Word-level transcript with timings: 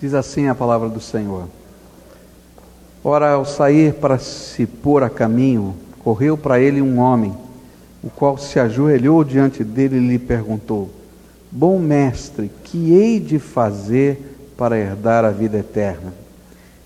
Diz 0.00 0.14
assim 0.14 0.48
a 0.48 0.54
palavra 0.54 0.88
do 0.88 1.00
Senhor. 1.00 1.44
Ora, 3.04 3.32
ao 3.32 3.44
sair 3.44 3.94
para 3.94 4.18
se 4.18 4.66
pôr 4.66 5.02
a 5.02 5.10
caminho, 5.10 5.74
correu 5.98 6.38
para 6.38 6.58
ele 6.58 6.80
um 6.80 6.98
homem, 6.98 7.34
o 8.02 8.08
qual 8.08 8.38
se 8.38 8.58
ajoelhou 8.58 9.22
diante 9.22 9.62
dele 9.62 9.96
e 9.96 10.08
lhe 10.08 10.18
perguntou: 10.18 10.90
Bom 11.50 11.78
mestre, 11.78 12.50
que 12.64 12.92
hei 12.92 13.20
de 13.20 13.38
fazer 13.38 14.52
para 14.56 14.78
herdar 14.78 15.24
a 15.24 15.30
vida 15.30 15.58
eterna? 15.58 16.14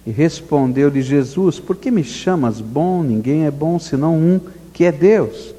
E 0.05 0.11
respondeu-lhe 0.11 1.03
Jesus: 1.03 1.61
Por 1.61 1.77
que 1.77 1.91
me 1.91 2.03
chamas 2.03 2.61
bom? 2.61 3.03
Ninguém 3.03 3.46
é 3.46 3.51
bom 3.51 3.79
senão 3.79 4.17
um, 4.17 4.41
que 4.73 4.85
é 4.85 4.93
Deus. 4.93 5.55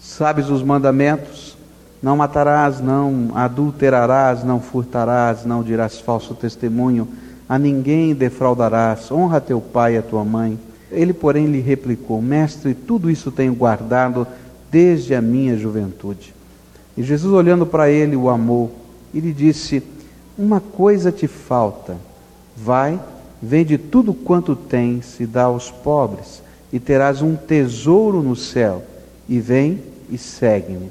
Sabes 0.00 0.48
os 0.48 0.62
mandamentos? 0.62 1.55
Não 2.02 2.16
matarás, 2.16 2.80
não 2.80 3.30
adulterarás, 3.34 4.44
não 4.44 4.60
furtarás, 4.60 5.44
não 5.44 5.62
dirás 5.62 5.98
falso 5.98 6.34
testemunho, 6.34 7.08
a 7.48 7.58
ninguém 7.58 8.14
defraudarás, 8.14 9.10
honra 9.10 9.40
teu 9.40 9.60
pai 9.60 9.94
e 9.94 9.98
a 9.98 10.02
tua 10.02 10.24
mãe. 10.24 10.58
Ele, 10.90 11.12
porém, 11.12 11.46
lhe 11.46 11.60
replicou: 11.60 12.20
Mestre, 12.20 12.74
tudo 12.74 13.10
isso 13.10 13.30
tenho 13.30 13.54
guardado 13.54 14.26
desde 14.70 15.14
a 15.14 15.22
minha 15.22 15.56
juventude. 15.56 16.34
E 16.96 17.02
Jesus, 17.02 17.32
olhando 17.32 17.66
para 17.66 17.90
ele, 17.90 18.16
o 18.16 18.28
amou 18.28 18.72
e 19.12 19.20
lhe 19.20 19.32
disse: 19.32 19.82
Uma 20.38 20.60
coisa 20.60 21.10
te 21.10 21.26
falta. 21.26 21.96
Vai, 22.56 22.98
vende 23.40 23.76
tudo 23.76 24.14
quanto 24.14 24.56
tens 24.56 25.20
e 25.20 25.26
dá 25.26 25.44
aos 25.44 25.70
pobres, 25.70 26.42
e 26.72 26.80
terás 26.80 27.20
um 27.22 27.36
tesouro 27.36 28.22
no 28.22 28.34
céu. 28.34 28.82
E 29.28 29.40
vem 29.40 29.82
e 30.08 30.16
segue-me. 30.16 30.90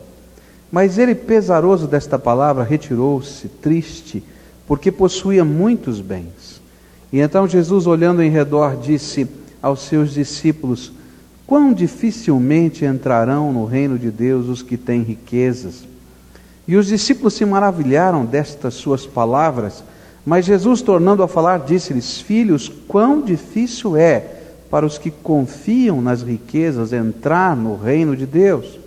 Mas 0.71 0.97
ele, 0.97 1.15
pesaroso 1.15 1.87
desta 1.87 2.17
palavra, 2.17 2.63
retirou-se, 2.63 3.47
triste, 3.47 4.23
porque 4.67 4.91
possuía 4.91 5.45
muitos 5.45 6.01
bens. 6.01 6.61
E 7.11 7.19
então 7.19 7.47
Jesus, 7.47 7.87
olhando 7.87 8.21
em 8.21 8.29
redor, 8.29 8.77
disse 8.77 9.27
aos 9.61 9.81
seus 9.81 10.13
discípulos: 10.13 10.91
Quão 11.48 11.73
dificilmente 11.73 12.84
entrarão 12.84 13.53
no 13.53 13.65
reino 13.65 13.98
de 13.98 14.12
Deus 14.12 14.48
os 14.48 14.62
que 14.62 14.77
têm 14.77 15.01
riquezas. 15.01 15.85
E 16.68 16.75
os 16.75 16.87
discípulos 16.87 17.35
se 17.35 17.45
maravilharam 17.45 18.25
destas 18.25 18.73
suas 18.73 19.05
palavras, 19.05 19.84
mas 20.25 20.45
Jesus, 20.45 20.81
tornando 20.81 21.21
a 21.21 21.27
falar, 21.27 21.59
disse-lhes: 21.59 22.20
Filhos, 22.20 22.71
quão 22.87 23.21
difícil 23.21 23.95
é 23.95 24.35
para 24.70 24.85
os 24.85 24.97
que 24.97 25.12
confiam 25.12 26.01
nas 26.01 26.23
riquezas 26.23 26.91
entrar 26.91 27.55
no 27.55 27.77
reino 27.77 28.15
de 28.15 28.25
Deus. 28.25 28.79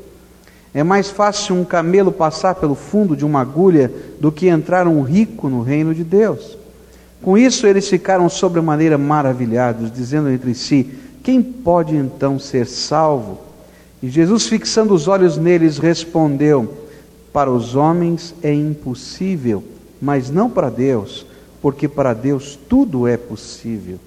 É 0.74 0.82
mais 0.82 1.10
fácil 1.10 1.56
um 1.56 1.64
camelo 1.64 2.12
passar 2.12 2.54
pelo 2.54 2.74
fundo 2.74 3.16
de 3.16 3.24
uma 3.24 3.40
agulha 3.40 3.90
do 4.20 4.30
que 4.30 4.48
entrar 4.48 4.86
um 4.86 5.02
rico 5.02 5.48
no 5.48 5.62
reino 5.62 5.94
de 5.94 6.04
Deus. 6.04 6.58
Com 7.22 7.36
isso, 7.36 7.66
eles 7.66 7.88
ficaram 7.88 8.28
sobremaneira 8.28 8.96
maravilhados, 8.96 9.90
dizendo 9.90 10.30
entre 10.30 10.54
si: 10.54 10.86
Quem 11.22 11.42
pode 11.42 11.96
então 11.96 12.38
ser 12.38 12.66
salvo? 12.66 13.38
E 14.02 14.08
Jesus, 14.08 14.46
fixando 14.46 14.94
os 14.94 15.08
olhos 15.08 15.36
neles, 15.36 15.78
respondeu: 15.78 16.86
Para 17.32 17.50
os 17.50 17.74
homens 17.74 18.34
é 18.42 18.52
impossível, 18.52 19.64
mas 20.00 20.30
não 20.30 20.48
para 20.48 20.70
Deus, 20.70 21.26
porque 21.60 21.88
para 21.88 22.14
Deus 22.14 22.58
tudo 22.68 23.08
é 23.08 23.16
possível. 23.16 23.98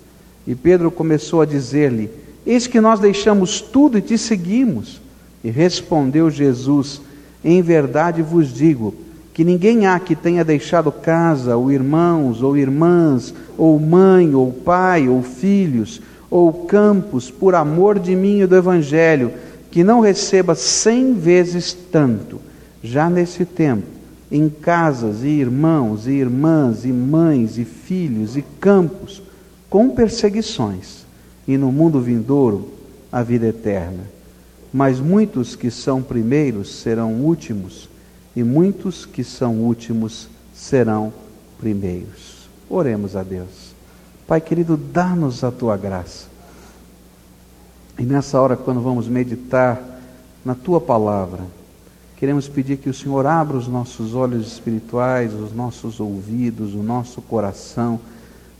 E 0.47 0.55
Pedro 0.55 0.89
começou 0.89 1.41
a 1.41 1.45
dizer-lhe: 1.45 2.09
Eis 2.45 2.67
que 2.67 2.79
nós 2.79 2.99
deixamos 2.99 3.59
tudo 3.59 3.97
e 3.97 4.01
te 4.01 4.17
seguimos. 4.17 5.01
E 5.43 5.49
respondeu 5.49 6.29
Jesus: 6.29 7.01
Em 7.43 7.61
verdade 7.61 8.21
vos 8.21 8.53
digo 8.53 8.93
que 9.33 9.43
ninguém 9.43 9.87
há 9.87 9.99
que 9.99 10.15
tenha 10.15 10.43
deixado 10.43 10.91
casa, 10.91 11.55
ou 11.55 11.71
irmãos, 11.71 12.43
ou 12.43 12.57
irmãs, 12.57 13.33
ou 13.57 13.79
mãe, 13.79 14.35
ou 14.35 14.51
pai, 14.51 15.07
ou 15.07 15.23
filhos, 15.23 16.01
ou 16.29 16.65
campos, 16.65 17.31
por 17.31 17.55
amor 17.55 17.97
de 17.97 18.15
mim 18.15 18.41
e 18.41 18.45
do 18.45 18.55
Evangelho, 18.55 19.31
que 19.71 19.83
não 19.83 20.01
receba 20.01 20.53
cem 20.53 21.13
vezes 21.13 21.73
tanto, 21.73 22.41
já 22.83 23.09
nesse 23.09 23.45
tempo, 23.45 23.87
em 24.29 24.49
casas, 24.49 25.23
e 25.23 25.27
irmãos, 25.27 26.07
e 26.07 26.11
irmãs, 26.11 26.83
e 26.83 26.91
mães, 26.91 27.57
e 27.57 27.63
filhos, 27.63 28.35
e 28.35 28.41
campos, 28.59 29.21
com 29.69 29.89
perseguições, 29.89 31.05
e 31.47 31.57
no 31.57 31.71
mundo 31.71 32.01
vindouro 32.01 32.69
a 33.11 33.23
vida 33.23 33.47
eterna. 33.47 34.20
Mas 34.73 34.99
muitos 34.99 35.55
que 35.55 35.69
são 35.69 36.01
primeiros 36.01 36.75
serão 36.75 37.15
últimos, 37.15 37.89
e 38.35 38.43
muitos 38.43 39.05
que 39.05 39.23
são 39.23 39.55
últimos 39.55 40.29
serão 40.53 41.11
primeiros. 41.59 42.47
Oremos 42.69 43.15
a 43.15 43.23
Deus. 43.23 43.75
Pai 44.25 44.39
querido, 44.39 44.77
dá-nos 44.77 45.43
a 45.43 45.51
tua 45.51 45.75
graça. 45.75 46.27
E 47.99 48.03
nessa 48.03 48.39
hora, 48.39 48.55
quando 48.55 48.79
vamos 48.79 49.09
meditar 49.09 49.81
na 50.45 50.55
tua 50.55 50.79
palavra, 50.79 51.43
queremos 52.15 52.47
pedir 52.47 52.77
que 52.77 52.89
o 52.89 52.93
Senhor 52.93 53.25
abra 53.25 53.57
os 53.57 53.67
nossos 53.67 54.15
olhos 54.15 54.47
espirituais, 54.47 55.33
os 55.33 55.53
nossos 55.53 55.99
ouvidos, 55.99 56.73
o 56.73 56.81
nosso 56.81 57.21
coração, 57.21 57.99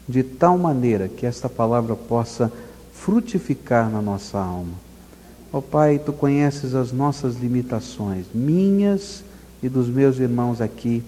de 0.10 0.24
tal 0.24 0.58
maneira 0.58 1.08
que 1.08 1.26
esta 1.26 1.48
palavra 1.48 1.96
possa 1.96 2.52
frutificar 2.92 3.90
na 3.90 4.02
nossa 4.02 4.38
alma 4.38 4.91
Ó 5.54 5.58
oh, 5.58 5.62
Pai, 5.62 6.00
tu 6.00 6.14
conheces 6.14 6.74
as 6.74 6.94
nossas 6.94 7.36
limitações, 7.36 8.26
minhas 8.34 9.24
e 9.62 9.68
dos 9.68 9.90
meus 9.90 10.18
irmãos 10.18 10.62
aqui, 10.62 11.04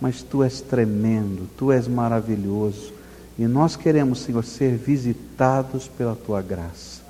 mas 0.00 0.22
tu 0.22 0.42
és 0.42 0.60
tremendo, 0.60 1.48
tu 1.56 1.72
és 1.72 1.88
maravilhoso. 1.88 2.92
E 3.38 3.46
nós 3.46 3.76
queremos, 3.76 4.20
Senhor, 4.20 4.44
ser 4.44 4.76
visitados 4.76 5.88
pela 5.88 6.14
tua 6.14 6.42
graça. 6.42 7.00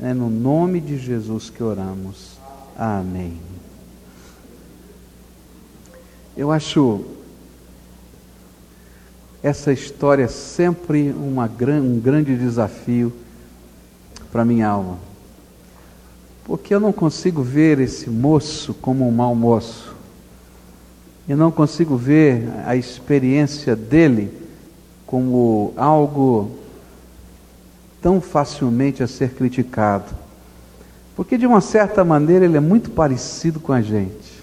É 0.00 0.12
no 0.12 0.28
nome 0.28 0.80
de 0.80 0.98
Jesus 0.98 1.50
que 1.50 1.62
oramos. 1.62 2.36
Amém. 2.76 3.38
Eu 6.36 6.50
acho 6.50 7.04
essa 9.40 9.72
história 9.72 10.26
sempre 10.26 11.12
uma, 11.12 11.44
um 11.44 12.00
grande 12.00 12.36
desafio 12.36 13.12
para 14.32 14.44
minha 14.44 14.66
alma. 14.66 14.98
Porque 16.44 16.74
eu 16.74 16.80
não 16.80 16.92
consigo 16.92 17.42
ver 17.42 17.80
esse 17.80 18.10
moço 18.10 18.74
como 18.74 19.08
um 19.08 19.10
mau 19.10 19.34
moço. 19.34 19.94
Eu 21.26 21.38
não 21.38 21.50
consigo 21.50 21.96
ver 21.96 22.46
a 22.66 22.76
experiência 22.76 23.74
dele 23.74 24.30
como 25.06 25.72
algo 25.76 26.50
tão 28.02 28.20
facilmente 28.20 29.02
a 29.02 29.06
ser 29.06 29.30
criticado. 29.30 30.12
Porque 31.16 31.38
de 31.38 31.46
uma 31.46 31.62
certa 31.62 32.04
maneira 32.04 32.44
ele 32.44 32.58
é 32.58 32.60
muito 32.60 32.90
parecido 32.90 33.58
com 33.58 33.72
a 33.72 33.80
gente. 33.80 34.42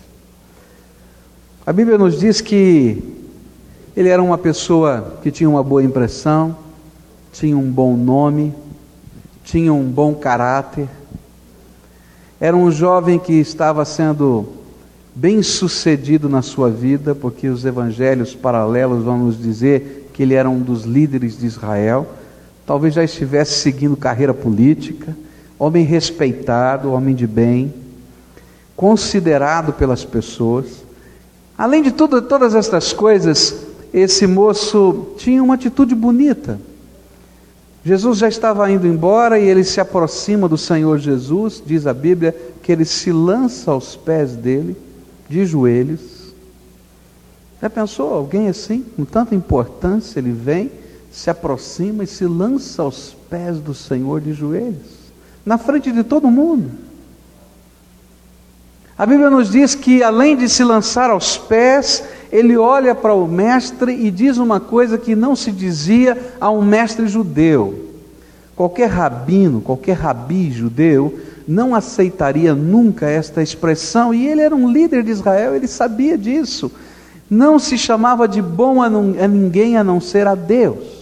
A 1.63 1.71
Bíblia 1.71 1.97
nos 1.99 2.19
diz 2.19 2.41
que 2.41 3.03
ele 3.95 4.09
era 4.09 4.23
uma 4.23 4.37
pessoa 4.37 5.19
que 5.21 5.29
tinha 5.29 5.47
uma 5.47 5.61
boa 5.61 5.83
impressão, 5.83 6.57
tinha 7.31 7.55
um 7.55 7.69
bom 7.69 7.95
nome, 7.95 8.55
tinha 9.43 9.71
um 9.71 9.83
bom 9.83 10.15
caráter, 10.15 10.87
era 12.41 12.57
um 12.57 12.71
jovem 12.71 13.19
que 13.19 13.33
estava 13.33 13.85
sendo 13.85 14.47
bem 15.13 15.43
sucedido 15.43 16.27
na 16.27 16.41
sua 16.41 16.71
vida, 16.71 17.13
porque 17.13 17.47
os 17.47 17.63
evangelhos 17.63 18.33
paralelos 18.33 19.03
vão 19.03 19.19
nos 19.19 19.39
dizer 19.39 20.09
que 20.11 20.23
ele 20.23 20.33
era 20.33 20.49
um 20.49 20.59
dos 20.59 20.83
líderes 20.83 21.37
de 21.37 21.45
Israel. 21.45 22.07
Talvez 22.65 22.95
já 22.95 23.03
estivesse 23.03 23.59
seguindo 23.59 23.95
carreira 23.95 24.33
política, 24.33 25.15
homem 25.59 25.85
respeitado, 25.85 26.91
homem 26.91 27.13
de 27.13 27.27
bem, 27.27 27.71
considerado 28.75 29.73
pelas 29.73 30.03
pessoas. 30.03 30.65
Além 31.55 31.83
de 31.83 31.91
tudo, 31.91 32.23
todas 32.23 32.55
estas 32.55 32.91
coisas, 32.91 33.55
esse 33.93 34.25
moço 34.25 35.09
tinha 35.15 35.43
uma 35.43 35.53
atitude 35.53 35.93
bonita. 35.93 36.59
Jesus 37.83 38.19
já 38.19 38.27
estava 38.27 38.69
indo 38.71 38.85
embora 38.85 39.39
e 39.39 39.47
ele 39.47 39.63
se 39.63 39.81
aproxima 39.81 40.47
do 40.47 40.57
Senhor 40.57 40.99
Jesus, 40.99 41.61
diz 41.65 41.87
a 41.87 41.93
Bíblia 41.93 42.35
que 42.61 42.71
ele 42.71 42.85
se 42.85 43.11
lança 43.11 43.71
aos 43.71 43.95
pés 43.95 44.33
dele, 44.33 44.77
de 45.27 45.45
joelhos. 45.45 46.33
Já 47.59 47.69
pensou 47.69 48.13
alguém 48.13 48.49
assim, 48.49 48.85
com 48.95 49.03
tanta 49.03 49.33
importância, 49.33 50.19
ele 50.19 50.31
vem, 50.31 50.71
se 51.11 51.29
aproxima 51.29 52.03
e 52.03 52.07
se 52.07 52.25
lança 52.25 52.83
aos 52.83 53.15
pés 53.29 53.57
do 53.57 53.73
Senhor 53.73 54.21
de 54.21 54.33
joelhos, 54.33 55.11
na 55.43 55.57
frente 55.57 55.91
de 55.91 56.03
todo 56.03 56.29
mundo. 56.29 56.71
A 58.97 59.05
Bíblia 59.07 59.31
nos 59.31 59.49
diz 59.49 59.73
que 59.73 60.03
além 60.03 60.37
de 60.37 60.47
se 60.47 60.63
lançar 60.63 61.09
aos 61.09 61.35
pés, 61.35 62.03
ele 62.31 62.55
olha 62.55 62.95
para 62.95 63.13
o 63.13 63.27
mestre 63.27 63.93
e 63.93 64.09
diz 64.09 64.37
uma 64.37 64.59
coisa 64.59 64.97
que 64.97 65.15
não 65.15 65.35
se 65.35 65.51
dizia 65.51 66.17
a 66.39 66.49
um 66.49 66.61
mestre 66.61 67.07
judeu. 67.07 67.89
Qualquer 68.55 68.89
rabino, 68.89 69.59
qualquer 69.59 69.97
rabi 69.97 70.51
judeu, 70.51 71.19
não 71.47 71.75
aceitaria 71.75 72.53
nunca 72.53 73.09
esta 73.09 73.41
expressão, 73.41 74.13
e 74.13 74.27
ele 74.27 74.41
era 74.41 74.55
um 74.55 74.71
líder 74.71 75.03
de 75.03 75.11
Israel, 75.11 75.55
ele 75.55 75.67
sabia 75.67 76.17
disso. 76.17 76.71
não 77.29 77.57
se 77.57 77.77
chamava 77.77 78.27
de 78.27 78.41
bom 78.41 78.81
a, 78.81 78.87
a 78.87 79.27
ninguém 79.27 79.77
a 79.77 79.83
não 79.83 79.99
ser 80.01 80.27
a 80.27 80.35
Deus. 80.35 81.01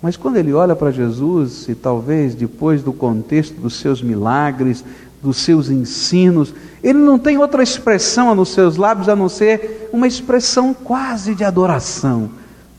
Mas 0.00 0.16
quando 0.16 0.36
ele 0.36 0.52
olha 0.52 0.76
para 0.76 0.92
Jesus, 0.92 1.68
e 1.68 1.74
talvez 1.74 2.34
depois 2.34 2.82
do 2.82 2.92
contexto 2.92 3.60
dos 3.60 3.80
seus 3.80 4.00
milagres, 4.00 4.84
dos 5.22 5.38
seus 5.38 5.68
ensinos, 5.68 6.54
ele 6.82 6.98
não 6.98 7.18
tem 7.18 7.38
outra 7.38 7.62
expressão 7.62 8.34
nos 8.34 8.50
seus 8.50 8.76
lábios 8.76 9.08
a 9.08 9.16
não 9.16 9.28
ser 9.28 9.88
uma 9.92 10.06
expressão 10.06 10.72
quase 10.72 11.34
de 11.34 11.44
adoração. 11.44 12.30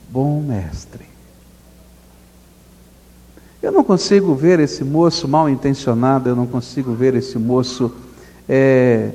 Bom 0.10 0.42
mestre. 0.42 1.06
Eu 3.62 3.74
não 3.74 3.84
consigo 3.84 4.34
ver 4.34 4.60
esse 4.60 4.86
moço 4.86 5.28
mal 5.28 5.50
intencionado, 5.50 6.30
eu 6.30 6.36
não 6.36 6.48
consigo 6.48 6.94
ver 6.94 7.14
esse 7.16 7.38
moço, 7.38 7.94
é, 8.48 9.12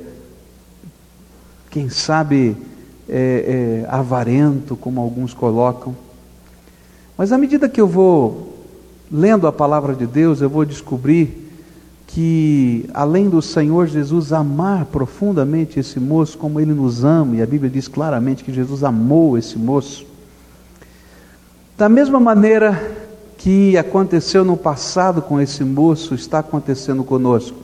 quem 1.71 1.89
sabe, 1.89 2.55
é, 3.09 3.83
é, 3.83 3.89
avarento, 3.89 4.75
como 4.75 5.01
alguns 5.01 5.33
colocam. 5.33 5.95
Mas 7.17 7.31
à 7.31 7.39
medida 7.39 7.67
que 7.67 7.81
eu 7.81 7.87
vou 7.87 8.53
lendo 9.11 9.47
a 9.47 9.51
palavra 9.51 9.95
de 9.95 10.05
Deus, 10.05 10.41
eu 10.41 10.49
vou 10.49 10.63
descobrir 10.63 11.44
que, 12.07 12.89
além 12.93 13.29
do 13.29 13.41
Senhor 13.41 13.87
Jesus 13.87 14.31
amar 14.31 14.85
profundamente 14.85 15.79
esse 15.79 15.99
moço, 15.99 16.37
como 16.37 16.59
ele 16.59 16.73
nos 16.73 17.03
ama, 17.03 17.35
e 17.35 17.41
a 17.41 17.45
Bíblia 17.45 17.69
diz 17.69 17.87
claramente 17.87 18.43
que 18.43 18.53
Jesus 18.53 18.83
amou 18.83 19.37
esse 19.37 19.57
moço, 19.57 20.05
da 21.77 21.89
mesma 21.89 22.19
maneira 22.19 22.95
que 23.37 23.77
aconteceu 23.77 24.43
no 24.45 24.55
passado 24.55 25.21
com 25.21 25.39
esse 25.41 25.63
moço 25.63 26.15
está 26.15 26.39
acontecendo 26.39 27.03
conosco. 27.03 27.57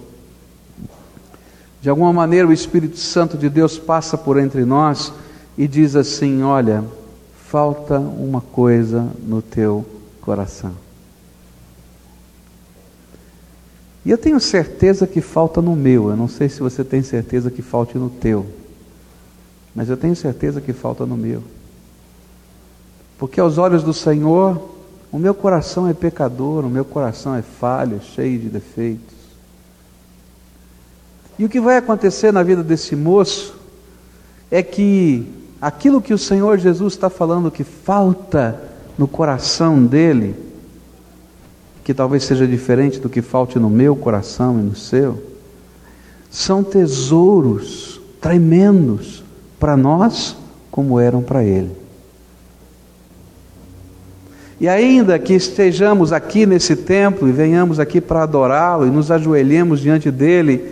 De 1.81 1.89
alguma 1.89 2.13
maneira, 2.13 2.47
o 2.47 2.53
Espírito 2.53 2.97
Santo 2.97 3.37
de 3.37 3.49
Deus 3.49 3.79
passa 3.79 4.17
por 4.17 4.37
entre 4.37 4.65
nós 4.65 5.11
e 5.57 5.67
diz 5.67 5.95
assim: 5.95 6.43
Olha, 6.43 6.83
falta 7.47 7.97
uma 7.97 8.41
coisa 8.41 9.07
no 9.25 9.41
teu 9.41 9.83
coração. 10.21 10.71
E 14.05 14.09
eu 14.09 14.17
tenho 14.17 14.39
certeza 14.39 15.05
que 15.05 15.21
falta 15.21 15.61
no 15.61 15.75
meu. 15.75 16.09
Eu 16.09 16.17
não 16.17 16.27
sei 16.27 16.49
se 16.49 16.59
você 16.59 16.83
tem 16.83 17.03
certeza 17.03 17.51
que 17.51 17.61
falte 17.61 17.97
no 17.97 18.09
teu. 18.09 18.45
Mas 19.75 19.89
eu 19.89 19.97
tenho 19.97 20.15
certeza 20.15 20.59
que 20.59 20.73
falta 20.73 21.05
no 21.05 21.15
meu. 21.15 21.43
Porque 23.17 23.39
aos 23.39 23.57
olhos 23.57 23.83
do 23.83 23.93
Senhor, 23.93 24.69
o 25.11 25.19
meu 25.19 25.33
coração 25.33 25.87
é 25.87 25.93
pecador, 25.93 26.65
o 26.65 26.69
meu 26.69 26.83
coração 26.83 27.35
é 27.35 27.41
falho, 27.41 28.01
cheio 28.01 28.39
de 28.39 28.49
defeitos. 28.49 29.15
E 31.37 31.45
o 31.45 31.49
que 31.49 31.59
vai 31.59 31.77
acontecer 31.77 32.31
na 32.31 32.43
vida 32.43 32.63
desse 32.63 32.95
moço 32.95 33.55
é 34.49 34.63
que 34.63 35.27
aquilo 35.61 36.01
que 36.01 36.13
o 36.13 36.17
Senhor 36.17 36.57
Jesus 36.57 36.93
está 36.93 37.09
falando 37.09 37.51
que 37.51 37.63
falta 37.63 38.61
no 38.97 39.07
coração 39.07 39.83
dele, 39.83 40.35
que 41.91 41.95
talvez 41.95 42.23
seja 42.23 42.47
diferente 42.47 43.01
do 43.01 43.09
que 43.09 43.21
falte 43.21 43.59
no 43.59 43.69
meu 43.69 43.97
coração 43.97 44.57
e 44.57 44.63
no 44.63 44.73
seu, 44.73 45.21
são 46.29 46.63
tesouros 46.63 47.99
tremendos 48.21 49.21
para 49.59 49.75
nós, 49.75 50.37
como 50.71 50.97
eram 50.97 51.21
para 51.21 51.43
ele. 51.43 51.71
E 54.57 54.69
ainda 54.69 55.19
que 55.19 55.33
estejamos 55.33 56.13
aqui 56.13 56.45
nesse 56.45 56.77
templo 56.77 57.27
e 57.27 57.33
venhamos 57.33 57.77
aqui 57.77 57.99
para 57.99 58.23
adorá-lo 58.23 58.87
e 58.87 58.89
nos 58.89 59.11
ajoelhemos 59.11 59.81
diante 59.81 60.09
dele, 60.09 60.71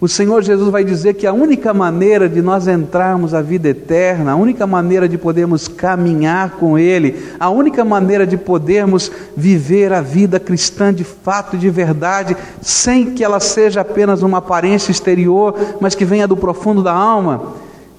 o 0.00 0.08
Senhor 0.08 0.42
Jesus 0.42 0.70
vai 0.70 0.82
dizer 0.82 1.12
que 1.12 1.26
a 1.26 1.32
única 1.32 1.74
maneira 1.74 2.26
de 2.26 2.40
nós 2.40 2.66
entrarmos 2.66 3.34
a 3.34 3.42
vida 3.42 3.68
eterna, 3.68 4.32
a 4.32 4.36
única 4.36 4.66
maneira 4.66 5.06
de 5.06 5.18
podermos 5.18 5.68
caminhar 5.68 6.52
com 6.52 6.78
Ele, 6.78 7.22
a 7.38 7.50
única 7.50 7.84
maneira 7.84 8.26
de 8.26 8.38
podermos 8.38 9.12
viver 9.36 9.92
a 9.92 10.00
vida 10.00 10.40
cristã 10.40 10.92
de 10.92 11.04
fato 11.04 11.54
e 11.54 11.58
de 11.58 11.68
verdade, 11.68 12.34
sem 12.62 13.14
que 13.14 13.22
ela 13.22 13.38
seja 13.40 13.82
apenas 13.82 14.22
uma 14.22 14.38
aparência 14.38 14.90
exterior, 14.90 15.54
mas 15.82 15.94
que 15.94 16.06
venha 16.06 16.26
do 16.26 16.36
profundo 16.36 16.82
da 16.82 16.94
alma, 16.94 17.56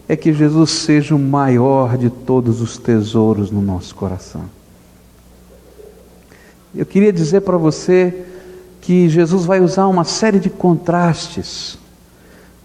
é 0.09 0.15
que 0.15 0.33
Jesus 0.33 0.71
seja 0.71 1.15
o 1.15 1.19
maior 1.19 1.99
de 1.99 2.09
todos 2.09 2.61
os 2.61 2.79
tesouros 2.79 3.51
no 3.51 3.61
nosso 3.61 3.93
coração. 3.93 4.45
Eu 6.75 6.85
queria 6.85 7.13
dizer 7.13 7.41
para 7.41 7.57
você 7.57 8.25
que 8.81 9.07
Jesus 9.07 9.45
vai 9.45 9.59
usar 9.61 9.85
uma 9.85 10.03
série 10.03 10.39
de 10.39 10.49
contrastes 10.49 11.79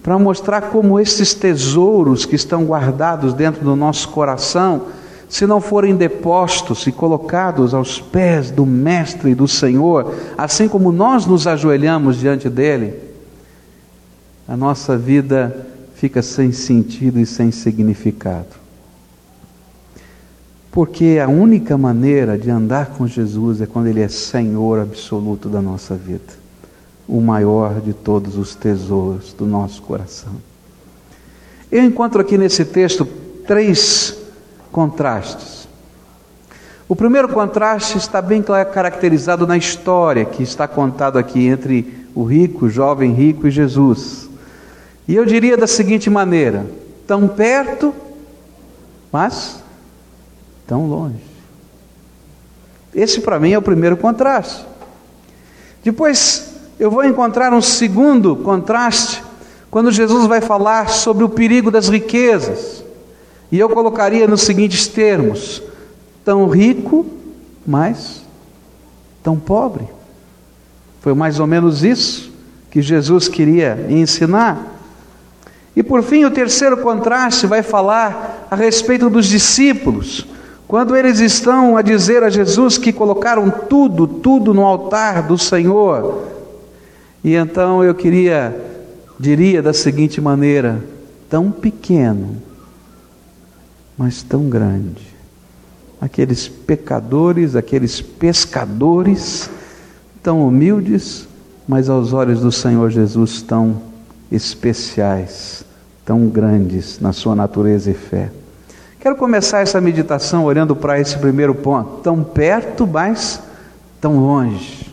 para 0.07 0.21
mostrar 0.21 0.71
como 0.71 1.01
esses 1.01 1.35
tesouros 1.35 2.25
que 2.25 2.37
estão 2.37 2.65
guardados 2.65 3.35
dentro 3.35 3.65
do 3.65 3.75
nosso 3.75 4.09
coração, 4.11 4.83
se 5.29 5.49
não 5.49 5.61
forem 5.61 5.97
depostos 5.97 6.87
e 6.87 6.93
colocados 6.93 7.75
aos 7.75 8.01
pés 8.01 8.53
do 8.53 8.65
Mestre 8.65 9.33
e 9.33 9.35
do 9.35 9.49
Senhor, 9.49 10.15
assim 10.39 10.69
como 10.69 10.93
nós 10.93 11.27
nos 11.27 11.49
ajoelhamos 11.49 12.21
diante 12.21 12.49
dele, 12.49 12.95
a 14.47 14.57
nossa 14.57 14.97
vida 14.97 15.67
fica 15.97 16.23
sem 16.23 16.53
sentido 16.53 17.19
e 17.19 17.27
sem 17.27 17.51
significado. 17.51 18.55
Porque 20.71 21.19
a 21.21 21.27
única 21.27 21.77
maneira 21.77 22.39
de 22.39 22.49
andar 22.49 22.91
com 22.91 23.09
Jesus 23.09 23.61
é 23.61 23.67
quando 23.67 23.89
Ele 23.89 24.03
é 24.03 24.09
Senhor 24.09 24.79
absoluto 24.79 25.49
da 25.49 25.61
nossa 25.61 25.97
vida, 25.97 26.46
o 27.09 27.21
maior 27.21 27.81
de 27.81 27.93
todos 27.93 28.37
os 28.37 28.55
tesouros 28.55 29.33
do 29.33 29.47
nosso 29.47 29.83
coração. 29.83 30.33
Eu 31.71 31.85
encontro 31.85 32.21
aqui 32.21 32.37
nesse 32.37 32.65
texto 32.65 33.07
três 33.47 34.17
contrastes. 34.73 35.69
O 36.89 36.95
primeiro 36.95 37.29
contraste 37.29 37.99
está 37.99 38.23
bem 38.23 38.43
caracterizado 38.43 39.47
na 39.47 39.57
história 39.57 40.25
que 40.25 40.43
está 40.43 40.69
contado 40.69 41.19
aqui 41.19 41.47
entre 41.47 42.07
o 42.15 42.25
rico, 42.25 42.67
o 42.67 42.71
jovem 42.71 43.13
rico 43.13 43.47
e 43.47 43.51
Jesus. 43.51 44.29
E 45.09 45.15
eu 45.15 45.25
diria 45.25 45.57
da 45.57 45.67
seguinte 45.67 46.09
maneira: 46.09 46.67
tão 47.07 47.27
perto, 47.27 47.95
mas 49.13 49.63
tão 50.67 50.87
longe. 50.89 51.37
Esse 52.95 53.21
para 53.21 53.39
mim 53.39 53.53
é 53.53 53.59
o 53.59 53.63
primeiro 53.63 53.97
contraste. 53.97 54.65
Depois 55.83 56.46
eu 56.79 56.91
vou 56.91 57.05
encontrar 57.05 57.53
um 57.53 57.63
segundo 57.63 58.37
contraste 58.37 59.23
quando 59.71 59.91
Jesus 59.91 60.27
vai 60.27 60.41
falar 60.41 60.89
sobre 60.89 61.25
o 61.25 61.29
perigo 61.29 61.71
das 61.71 61.89
riquezas. 61.89 62.85
E 63.51 63.59
eu 63.59 63.69
colocaria 63.69 64.27
nos 64.27 64.43
seguintes 64.43 64.87
termos: 64.87 65.63
tão 66.25 66.49
rico, 66.49 67.07
mas 67.67 68.23
tão 69.23 69.39
pobre. 69.39 69.89
Foi 71.01 71.15
mais 71.15 71.41
ou 71.41 71.47
menos 71.47 71.83
isso 71.83 72.31
que 72.71 72.83
Jesus 72.83 73.29
queria 73.29 73.87
ensinar. 73.89 74.75
E 75.75 75.83
por 75.83 76.03
fim, 76.03 76.25
o 76.25 76.31
terceiro 76.31 76.79
contraste 76.79 77.47
vai 77.47 77.63
falar 77.63 78.47
a 78.51 78.57
respeito 78.57 79.11
dos 79.11 79.27
discípulos, 79.27 80.27
quando 80.67 80.97
eles 80.97 81.21
estão 81.21 81.77
a 81.77 81.83
dizer 81.83 82.23
a 82.23 82.31
Jesus 82.31 82.79
que 82.79 82.93
colocaram 82.93 83.51
tudo, 83.51 84.07
tudo 84.07 84.55
no 84.55 84.65
altar 84.65 85.23
do 85.23 85.37
Senhor. 85.39 86.36
E 87.27 87.35
então 87.35 87.83
eu 87.83 87.93
queria, 87.93 88.55
diria 89.19 89.61
da 89.61 89.73
seguinte 89.73 90.21
maneira: 90.21 90.81
tão 91.29 91.51
pequeno, 91.51 92.41
mas 93.99 94.23
tão 94.23 94.49
grande. 94.49 95.05
Aqueles 96.01 96.47
pecadores, 96.47 97.57
aqueles 97.57 98.01
pescadores, 98.01 99.51
tão 100.23 100.47
humildes, 100.47 101.27
mas 101.67 101.89
aos 101.89 102.13
olhos 102.13 102.41
do 102.43 102.53
Senhor 102.53 102.91
Jesus 102.91 103.43
tão 103.43 103.83
especiais, 104.31 105.65
tão 106.05 106.29
grandes 106.29 107.01
na 107.01 107.13
sua 107.13 107.35
natureza 107.35 107.91
e 107.91 107.95
fé. 107.95 108.31
Quero 109.01 109.17
começar 109.17 109.63
essa 109.63 109.81
meditação 109.81 110.45
olhando 110.45 110.77
para 110.77 111.01
esse 111.01 111.19
primeiro 111.19 111.57
ponto, 111.57 112.03
tão 112.03 112.23
perto, 112.23 112.87
mas 112.87 113.43
tão 114.01 114.17
longe. 114.21 114.86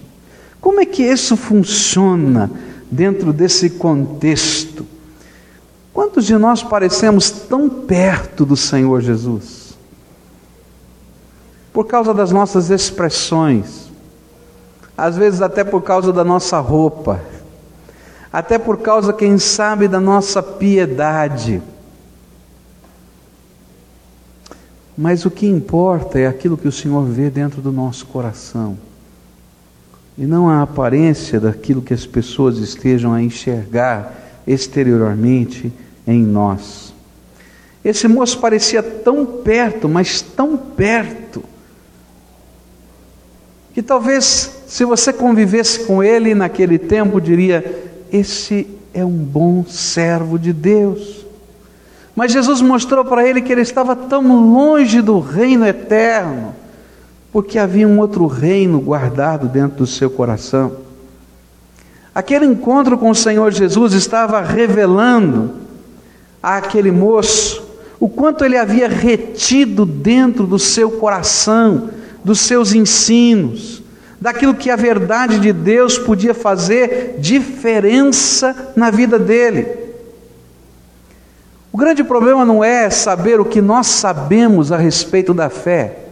Como 0.63 0.79
é 0.79 0.85
que 0.85 1.03
isso 1.03 1.35
funciona 1.35 2.49
dentro 2.89 3.33
desse 3.33 3.69
contexto? 3.69 4.87
Quantos 5.93 6.25
de 6.25 6.37
nós 6.37 6.63
parecemos 6.63 7.29
tão 7.29 7.69
perto 7.69 8.45
do 8.45 8.55
Senhor 8.55 9.01
Jesus? 9.01 9.77
Por 11.73 11.85
causa 11.85 12.13
das 12.13 12.31
nossas 12.31 12.69
expressões, 12.69 13.91
às 14.97 15.17
vezes 15.17 15.41
até 15.41 15.65
por 15.65 15.81
causa 15.81 16.13
da 16.13 16.23
nossa 16.23 16.57
roupa, 16.61 17.19
até 18.31 18.57
por 18.57 18.77
causa, 18.77 19.11
quem 19.11 19.37
sabe, 19.37 19.89
da 19.89 19.99
nossa 19.99 20.41
piedade 20.41 21.61
Mas 24.97 25.25
o 25.25 25.31
que 25.31 25.47
importa 25.47 26.19
é 26.19 26.27
aquilo 26.27 26.57
que 26.57 26.67
o 26.67 26.71
Senhor 26.71 27.03
vê 27.03 27.29
dentro 27.29 27.61
do 27.61 27.71
nosso 27.71 28.05
coração. 28.05 28.77
E 30.17 30.25
não 30.25 30.49
a 30.49 30.61
aparência 30.61 31.39
daquilo 31.39 31.81
que 31.81 31.93
as 31.93 32.05
pessoas 32.05 32.57
estejam 32.57 33.13
a 33.13 33.21
enxergar 33.21 34.13
exteriormente 34.45 35.71
em 36.05 36.21
nós. 36.21 36.93
Esse 37.83 38.07
moço 38.07 38.39
parecia 38.39 38.81
tão 38.81 39.25
perto, 39.25 39.89
mas 39.89 40.21
tão 40.21 40.55
perto, 40.55 41.43
que 43.73 43.81
talvez 43.81 44.63
se 44.67 44.85
você 44.85 45.11
convivesse 45.11 45.85
com 45.85 46.03
ele 46.03 46.35
naquele 46.35 46.77
tempo, 46.77 47.19
diria: 47.19 47.63
Esse 48.11 48.67
é 48.93 49.03
um 49.03 49.17
bom 49.17 49.65
servo 49.65 50.37
de 50.37 50.53
Deus. 50.53 51.25
Mas 52.15 52.31
Jesus 52.31 52.61
mostrou 52.61 53.03
para 53.03 53.27
ele 53.27 53.41
que 53.41 53.51
ele 53.51 53.61
estava 53.61 53.95
tão 53.95 54.51
longe 54.53 55.01
do 55.01 55.19
reino 55.19 55.65
eterno, 55.65 56.53
porque 57.33 57.57
havia 57.57 57.87
um 57.87 57.97
outro 57.97 58.27
reino 58.27 58.79
guardado 58.79 59.47
dentro 59.47 59.79
do 59.79 59.87
seu 59.87 60.07
coração. 60.07 60.73
Aquele 62.13 62.45
encontro 62.45 62.95
com 62.95 63.09
o 63.09 63.15
Senhor 63.15 63.51
Jesus 63.51 63.93
estava 63.93 64.39
revelando 64.39 65.55
àquele 66.41 66.91
moço 66.91 67.63
o 67.99 68.07
quanto 68.07 68.45
ele 68.45 68.55
havia 68.55 68.87
retido 68.87 69.83
dentro 69.83 70.45
do 70.45 70.59
seu 70.59 70.91
coração, 70.91 71.89
dos 72.23 72.39
seus 72.39 72.71
ensinos, 72.73 73.81
daquilo 74.21 74.53
que 74.53 74.69
a 74.69 74.75
verdade 74.75 75.39
de 75.39 75.51
Deus 75.51 75.97
podia 75.97 76.35
fazer 76.35 77.15
diferença 77.17 78.73
na 78.75 78.91
vida 78.91 79.17
dele. 79.17 79.65
O 81.71 81.77
grande 81.77 82.03
problema 82.03 82.45
não 82.45 82.63
é 82.63 82.91
saber 82.91 83.39
o 83.39 83.45
que 83.45 83.59
nós 83.59 83.87
sabemos 83.87 84.71
a 84.71 84.77
respeito 84.77 85.33
da 85.33 85.49
fé. 85.49 86.02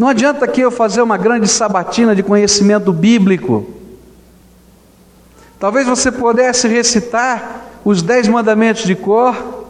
Não 0.00 0.08
adianta 0.08 0.46
aqui 0.46 0.62
eu 0.62 0.70
fazer 0.70 1.02
uma 1.02 1.18
grande 1.18 1.46
sabatina 1.46 2.16
de 2.16 2.22
conhecimento 2.22 2.90
bíblico. 2.90 3.68
Talvez 5.58 5.86
você 5.86 6.10
pudesse 6.10 6.66
recitar 6.66 7.66
os 7.84 8.00
dez 8.00 8.26
mandamentos 8.26 8.84
de 8.84 8.94
cor, 8.94 9.66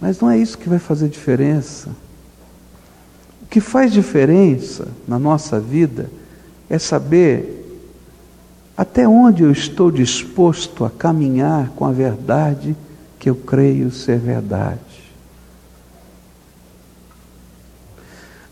mas 0.00 0.18
não 0.20 0.30
é 0.30 0.38
isso 0.38 0.56
que 0.56 0.70
vai 0.70 0.78
fazer 0.78 1.10
diferença. 1.10 1.90
O 3.42 3.46
que 3.46 3.60
faz 3.60 3.92
diferença 3.92 4.88
na 5.06 5.18
nossa 5.18 5.60
vida 5.60 6.10
é 6.70 6.78
saber 6.78 7.62
até 8.74 9.06
onde 9.06 9.42
eu 9.42 9.52
estou 9.52 9.90
disposto 9.90 10.82
a 10.82 10.88
caminhar 10.88 11.72
com 11.76 11.84
a 11.84 11.92
verdade 11.92 12.74
que 13.18 13.28
eu 13.28 13.36
creio 13.36 13.90
ser 13.90 14.18
verdade. 14.18 14.80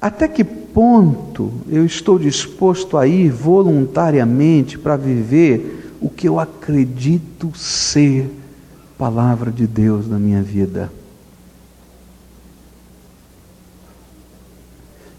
Até 0.02 0.26
que 0.26 0.42
ponto 0.42 1.52
eu 1.68 1.86
estou 1.86 2.18
disposto 2.18 2.98
a 2.98 3.06
ir 3.06 3.30
voluntariamente 3.30 4.76
para 4.76 4.96
viver 4.96 5.94
o 6.00 6.10
que 6.10 6.28
eu 6.28 6.40
acredito 6.40 7.56
ser 7.56 8.28
palavra 8.98 9.52
de 9.52 9.64
Deus 9.64 10.08
na 10.08 10.18
minha 10.18 10.42
vida? 10.42 10.92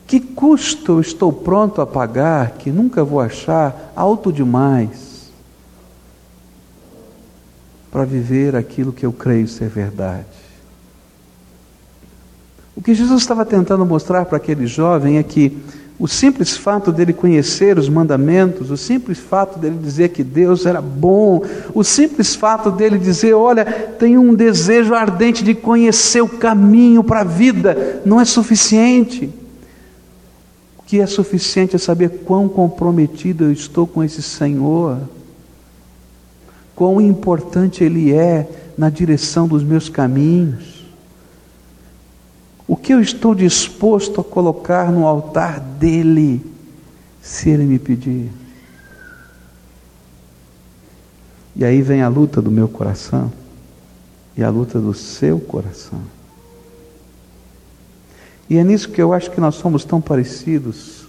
Que 0.05 0.19
custo 0.19 0.91
eu 0.91 0.99
estou 0.99 1.31
pronto 1.31 1.79
a 1.79 1.87
pagar 1.87 2.51
que 2.57 2.69
nunca 2.69 3.05
vou 3.05 3.21
achar 3.21 3.93
alto 3.95 4.33
demais 4.33 5.31
para 7.89 8.03
viver 8.03 8.53
aquilo 8.53 8.91
que 8.91 9.05
eu 9.05 9.13
creio 9.13 9.47
ser 9.47 9.69
verdade? 9.69 10.42
O 12.75 12.81
que 12.81 12.93
Jesus 12.93 13.21
estava 13.21 13.45
tentando 13.45 13.85
mostrar 13.85 14.25
para 14.25 14.37
aquele 14.37 14.65
jovem 14.65 15.17
é 15.17 15.23
que 15.23 15.57
o 15.99 16.07
simples 16.07 16.57
fato 16.57 16.91
dele 16.91 17.13
conhecer 17.13 17.77
os 17.77 17.87
mandamentos, 17.87 18.71
o 18.71 18.77
simples 18.77 19.19
fato 19.19 19.59
dele 19.59 19.77
dizer 19.77 20.09
que 20.09 20.23
Deus 20.23 20.65
era 20.65 20.81
bom, 20.81 21.43
o 21.73 21.83
simples 21.83 22.33
fato 22.35 22.71
dele 22.71 22.97
dizer: 22.97 23.33
Olha, 23.33 23.63
tenho 23.63 24.19
um 24.19 24.33
desejo 24.33 24.95
ardente 24.95 25.43
de 25.43 25.53
conhecer 25.53 26.21
o 26.21 26.27
caminho 26.27 27.03
para 27.03 27.21
a 27.21 27.23
vida, 27.23 28.01
não 28.03 28.19
é 28.19 28.25
suficiente. 28.25 29.29
Que 30.87 30.99
é 30.99 31.05
suficiente 31.07 31.75
é 31.75 31.79
saber 31.79 32.09
quão 32.25 32.49
comprometido 32.49 33.45
eu 33.45 33.51
estou 33.51 33.87
com 33.87 34.03
esse 34.03 34.21
Senhor, 34.21 34.97
quão 36.75 36.99
importante 36.99 37.83
Ele 37.83 38.11
é 38.11 38.47
na 38.77 38.89
direção 38.89 39.47
dos 39.47 39.63
meus 39.63 39.89
caminhos, 39.89 40.72
o 42.73 42.75
que 42.75 42.91
eu 42.91 42.99
estou 42.99 43.35
disposto 43.35 44.19
a 44.19 44.23
colocar 44.23 44.91
no 44.91 45.05
altar 45.05 45.59
dEle, 45.59 46.43
se 47.21 47.51
Ele 47.51 47.65
me 47.65 47.77
pedir. 47.77 48.31
E 51.55 51.63
aí 51.63 51.83
vem 51.83 52.01
a 52.01 52.07
luta 52.07 52.41
do 52.41 52.49
meu 52.49 52.67
coração 52.67 53.31
e 54.35 54.43
a 54.43 54.49
luta 54.49 54.79
do 54.79 54.91
seu 54.91 55.39
coração. 55.39 56.01
E 58.49 58.57
é 58.57 58.63
nisso 58.63 58.89
que 58.89 58.99
eu 58.99 59.13
acho 59.13 59.29
que 59.29 59.39
nós 59.39 59.53
somos 59.53 59.85
tão 59.85 60.01
parecidos 60.01 61.05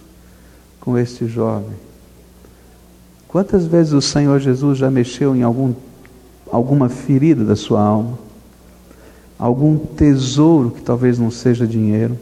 com 0.79 0.95
este 0.95 1.25
jovem. 1.25 1.75
Quantas 3.27 3.65
vezes 3.65 3.91
o 3.91 4.03
Senhor 4.03 4.39
Jesus 4.39 4.77
já 4.77 4.91
mexeu 4.91 5.35
em 5.35 5.41
algum, 5.41 5.73
alguma 6.51 6.89
ferida 6.89 7.43
da 7.43 7.55
sua 7.55 7.81
alma? 7.81 8.24
Algum 9.37 9.77
tesouro 9.77 10.71
que 10.71 10.81
talvez 10.81 11.19
não 11.19 11.29
seja 11.29 11.67
dinheiro? 11.67 12.17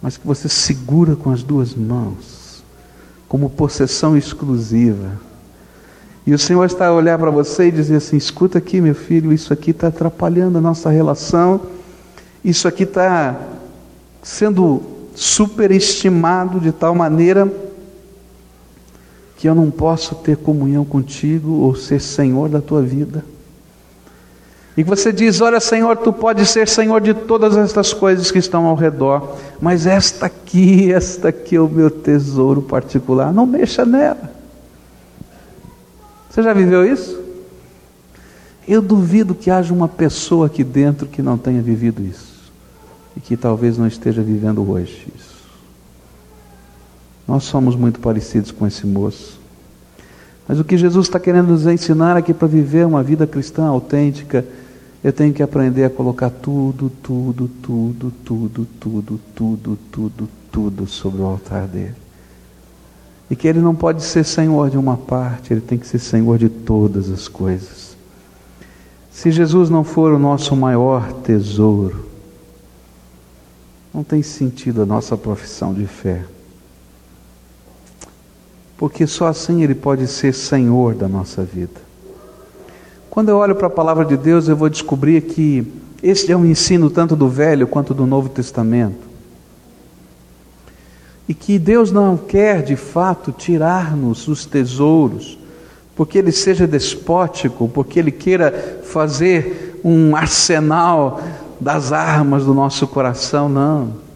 Mas 0.00 0.16
que 0.16 0.26
você 0.26 0.48
segura 0.48 1.16
com 1.16 1.30
as 1.30 1.42
duas 1.42 1.74
mãos, 1.74 2.62
como 3.28 3.50
possessão 3.50 4.16
exclusiva. 4.16 5.20
E 6.26 6.32
o 6.32 6.38
Senhor 6.38 6.64
está 6.64 6.86
a 6.86 6.94
olhar 6.94 7.18
para 7.18 7.30
você 7.30 7.68
e 7.68 7.72
dizer 7.72 7.96
assim: 7.96 8.16
escuta 8.16 8.58
aqui, 8.58 8.80
meu 8.80 8.94
filho, 8.94 9.32
isso 9.32 9.52
aqui 9.52 9.72
está 9.72 9.88
atrapalhando 9.88 10.58
a 10.58 10.60
nossa 10.60 10.88
relação 10.88 11.60
isso 12.44 12.66
aqui 12.66 12.84
está 12.84 13.38
sendo 14.22 14.82
superestimado 15.14 16.58
de 16.58 16.72
tal 16.72 16.94
maneira 16.94 17.52
que 19.36 19.46
eu 19.46 19.54
não 19.54 19.70
posso 19.70 20.14
ter 20.16 20.38
comunhão 20.38 20.84
contigo 20.84 21.52
ou 21.52 21.74
ser 21.74 22.00
senhor 22.00 22.48
da 22.48 22.60
tua 22.60 22.82
vida. 22.82 23.24
E 24.76 24.82
você 24.82 25.12
diz: 25.12 25.40
Olha, 25.40 25.60
Senhor, 25.60 25.96
tu 25.96 26.12
pode 26.12 26.46
ser 26.46 26.68
senhor 26.68 27.00
de 27.00 27.12
todas 27.12 27.56
estas 27.56 27.92
coisas 27.92 28.30
que 28.30 28.38
estão 28.38 28.66
ao 28.66 28.76
redor, 28.76 29.36
mas 29.60 29.86
esta 29.86 30.26
aqui, 30.26 30.92
esta 30.92 31.28
aqui 31.28 31.56
é 31.56 31.60
o 31.60 31.68
meu 31.68 31.90
tesouro 31.90 32.62
particular, 32.62 33.32
não 33.32 33.46
mexa 33.46 33.84
nela. 33.84 34.30
Você 36.30 36.42
já 36.42 36.52
viveu 36.52 36.84
isso? 36.84 37.20
Eu 38.66 38.80
duvido 38.80 39.34
que 39.34 39.50
haja 39.50 39.74
uma 39.74 39.88
pessoa 39.88 40.46
aqui 40.46 40.62
dentro 40.62 41.08
que 41.08 41.20
não 41.20 41.36
tenha 41.36 41.60
vivido 41.60 42.04
isso 42.04 42.30
e 43.16 43.20
que 43.20 43.36
talvez 43.36 43.76
não 43.76 43.88
esteja 43.88 44.22
vivendo 44.22 44.68
hoje 44.70 45.08
isso. 45.16 45.40
Nós 47.26 47.42
somos 47.44 47.74
muito 47.74 47.98
parecidos 47.98 48.52
com 48.52 48.64
esse 48.66 48.86
moço. 48.86 49.39
Mas 50.50 50.58
o 50.58 50.64
que 50.64 50.76
Jesus 50.76 51.06
está 51.06 51.20
querendo 51.20 51.50
nos 51.50 51.64
ensinar 51.64 52.16
aqui 52.16 52.34
para 52.34 52.48
viver 52.48 52.84
uma 52.84 53.04
vida 53.04 53.24
cristã 53.24 53.66
autêntica, 53.66 54.44
eu 55.04 55.12
tenho 55.12 55.32
que 55.32 55.44
aprender 55.44 55.84
a 55.84 55.90
colocar 55.90 56.28
tudo, 56.28 56.90
tudo, 57.00 57.48
tudo, 57.62 58.12
tudo, 58.24 58.66
tudo, 58.80 59.20
tudo, 59.32 59.78
tudo, 59.92 60.28
tudo 60.50 60.86
sobre 60.88 61.22
o 61.22 61.24
altar 61.24 61.68
dele. 61.68 61.94
E 63.30 63.36
que 63.36 63.46
ele 63.46 63.60
não 63.60 63.76
pode 63.76 64.02
ser 64.02 64.24
senhor 64.24 64.70
de 64.70 64.76
uma 64.76 64.96
parte, 64.96 65.52
ele 65.52 65.60
tem 65.60 65.78
que 65.78 65.86
ser 65.86 66.00
senhor 66.00 66.36
de 66.36 66.48
todas 66.48 67.08
as 67.10 67.28
coisas. 67.28 67.96
Se 69.08 69.30
Jesus 69.30 69.70
não 69.70 69.84
for 69.84 70.12
o 70.12 70.18
nosso 70.18 70.56
maior 70.56 71.12
tesouro, 71.22 72.06
não 73.94 74.02
tem 74.02 74.20
sentido 74.20 74.82
a 74.82 74.86
nossa 74.86 75.16
profissão 75.16 75.72
de 75.72 75.86
fé. 75.86 76.24
Porque 78.80 79.06
só 79.06 79.26
assim 79.26 79.62
Ele 79.62 79.74
pode 79.74 80.06
ser 80.06 80.32
Senhor 80.32 80.94
da 80.94 81.06
nossa 81.06 81.44
vida. 81.44 81.82
Quando 83.10 83.28
eu 83.28 83.36
olho 83.36 83.54
para 83.54 83.66
a 83.66 83.70
palavra 83.70 84.06
de 84.06 84.16
Deus, 84.16 84.48
eu 84.48 84.56
vou 84.56 84.70
descobrir 84.70 85.20
que 85.20 85.70
esse 86.02 86.32
é 86.32 86.36
um 86.36 86.46
ensino 86.46 86.88
tanto 86.88 87.14
do 87.14 87.28
Velho 87.28 87.66
quanto 87.66 87.92
do 87.92 88.06
Novo 88.06 88.30
Testamento. 88.30 89.06
E 91.28 91.34
que 91.34 91.58
Deus 91.58 91.92
não 91.92 92.16
quer 92.16 92.62
de 92.62 92.74
fato 92.74 93.32
tirar-nos 93.32 94.26
os 94.26 94.46
tesouros, 94.46 95.38
porque 95.94 96.16
Ele 96.16 96.32
seja 96.32 96.66
despótico, 96.66 97.68
porque 97.68 97.98
Ele 97.98 98.10
queira 98.10 98.80
fazer 98.84 99.78
um 99.84 100.16
arsenal 100.16 101.20
das 101.60 101.92
armas 101.92 102.46
do 102.46 102.54
nosso 102.54 102.88
coração, 102.88 103.46
não. 103.46 104.09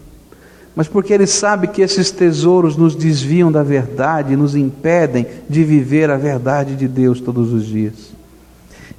Mas 0.74 0.88
porque 0.88 1.12
Ele 1.12 1.26
sabe 1.26 1.68
que 1.68 1.82
esses 1.82 2.10
tesouros 2.10 2.76
nos 2.76 2.96
desviam 2.96 3.52
da 3.52 3.62
verdade, 3.62 4.36
nos 4.36 4.56
impedem 4.56 5.26
de 5.48 5.62
viver 5.62 6.10
a 6.10 6.16
verdade 6.16 6.74
de 6.74 6.88
Deus 6.88 7.20
todos 7.20 7.52
os 7.52 7.64
dias. 7.64 8.12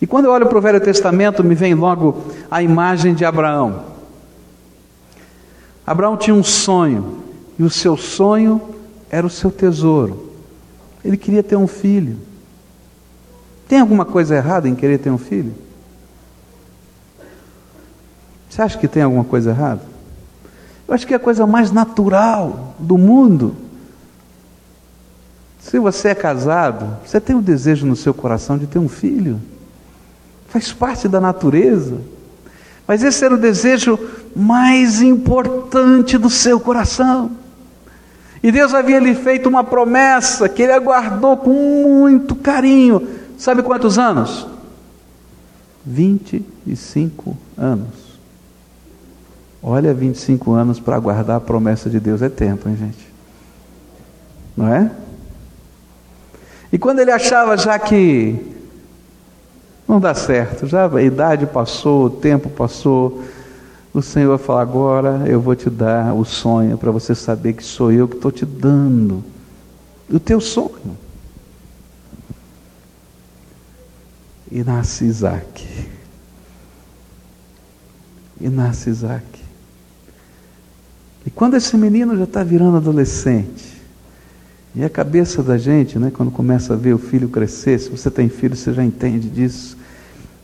E 0.01 0.07
quando 0.07 0.25
eu 0.25 0.31
olho 0.31 0.47
para 0.47 0.57
o 0.57 0.61
Velho 0.61 0.79
Testamento, 0.79 1.43
me 1.43 1.55
vem 1.55 1.73
logo 1.73 2.23
a 2.49 2.61
imagem 2.63 3.13
de 3.13 3.25
Abraão. 3.25 3.83
Abraão 5.85 6.17
tinha 6.17 6.35
um 6.35 6.43
sonho, 6.43 7.23
e 7.59 7.63
o 7.63 7.69
seu 7.69 7.95
sonho 7.95 8.61
era 9.09 9.25
o 9.25 9.29
seu 9.29 9.51
tesouro. 9.51 10.33
Ele 11.03 11.17
queria 11.17 11.43
ter 11.43 11.55
um 11.55 11.67
filho. 11.67 12.17
Tem 13.67 13.79
alguma 13.79 14.05
coisa 14.05 14.35
errada 14.35 14.67
em 14.67 14.75
querer 14.75 14.97
ter 14.97 15.09
um 15.09 15.17
filho? 15.17 15.53
Você 18.49 18.61
acha 18.61 18.77
que 18.77 18.87
tem 18.87 19.03
alguma 19.03 19.23
coisa 19.23 19.51
errada? 19.51 19.94
Eu 20.87 20.93
acho 20.93 21.07
que 21.07 21.13
é 21.13 21.17
a 21.17 21.19
coisa 21.19 21.47
mais 21.47 21.71
natural 21.71 22.75
do 22.79 22.97
mundo. 22.97 23.55
Se 25.59 25.79
você 25.79 26.09
é 26.09 26.15
casado, 26.15 26.97
você 27.03 27.19
tem 27.19 27.35
o 27.35 27.41
desejo 27.41 27.87
no 27.87 27.95
seu 27.95 28.13
coração 28.13 28.57
de 28.57 28.67
ter 28.67 28.77
um 28.77 28.87
filho. 28.87 29.41
Faz 30.47 30.71
parte 30.71 31.07
da 31.07 31.19
natureza. 31.19 31.97
Mas 32.87 33.03
esse 33.03 33.25
era 33.25 33.33
o 33.33 33.37
desejo 33.37 33.97
mais 34.35 35.01
importante 35.01 36.19
do 36.19 36.29
seu 36.29 36.59
coração. 36.59 37.31
E 38.43 38.51
Deus 38.51 38.75
havia 38.75 38.99
lhe 38.99 39.15
feito 39.15 39.49
uma 39.49 39.63
promessa 39.63 40.47
que 40.47 40.61
ele 40.61 40.71
aguardou 40.71 41.35
com 41.35 41.51
muito 41.51 42.35
carinho. 42.35 43.07
Sabe 43.35 43.63
quantos 43.63 43.97
anos? 43.97 44.45
25 45.83 47.35
anos. 47.57 48.04
Olha, 49.67 49.95
25 49.95 50.51
anos 50.51 50.79
para 50.79 50.95
aguardar 50.95 51.37
a 51.37 51.39
promessa 51.39 51.89
de 51.89 51.99
Deus 51.99 52.21
é 52.21 52.29
tempo, 52.29 52.69
hein, 52.69 52.77
gente? 52.77 53.11
Não 54.55 54.71
é? 54.71 54.91
E 56.71 56.77
quando 56.77 56.99
ele 56.99 57.09
achava 57.09 57.57
já 57.57 57.79
que 57.79 58.55
não 59.87 59.99
dá 59.99 60.13
certo, 60.13 60.67
já 60.67 60.87
a 60.87 61.01
idade 61.01 61.47
passou, 61.47 62.05
o 62.05 62.09
tempo 62.11 62.47
passou, 62.47 63.23
o 63.91 64.03
Senhor 64.03 64.37
fala: 64.37 64.61
agora 64.61 65.23
eu 65.25 65.41
vou 65.41 65.55
te 65.55 65.67
dar 65.67 66.13
o 66.13 66.23
sonho 66.23 66.77
para 66.77 66.91
você 66.91 67.15
saber 67.15 67.53
que 67.53 67.63
sou 67.63 67.91
eu 67.91 68.07
que 68.07 68.17
estou 68.17 68.31
te 68.31 68.45
dando 68.45 69.23
o 70.07 70.19
teu 70.19 70.39
sonho. 70.39 70.95
E 74.51 74.63
nasce 74.63 75.05
Isaac. 75.05 75.89
E 78.39 78.47
nasce 78.47 78.91
Isaac. 78.91 79.34
E 81.25 81.29
quando 81.29 81.55
esse 81.55 81.75
menino 81.75 82.15
já 82.15 82.25
está 82.25 82.43
virando 82.43 82.77
adolescente, 82.77 83.75
e 84.75 84.83
a 84.83 84.89
cabeça 84.89 85.41
da 85.41 85.57
gente, 85.57 85.97
né, 85.97 86.11
quando 86.13 86.29
começa 86.29 86.73
a 86.73 86.75
ver 86.75 86.93
o 86.93 86.97
filho 86.97 87.29
crescer, 87.29 87.79
se 87.79 87.89
você 87.89 88.11
tem 88.11 88.29
filho, 88.29 88.55
você 88.55 88.73
já 88.73 88.83
entende 88.83 89.29
disso, 89.29 89.77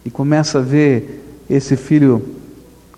e 0.06 0.10
começa 0.10 0.60
a 0.60 0.62
ver 0.62 1.44
esse 1.50 1.76
filho 1.76 2.26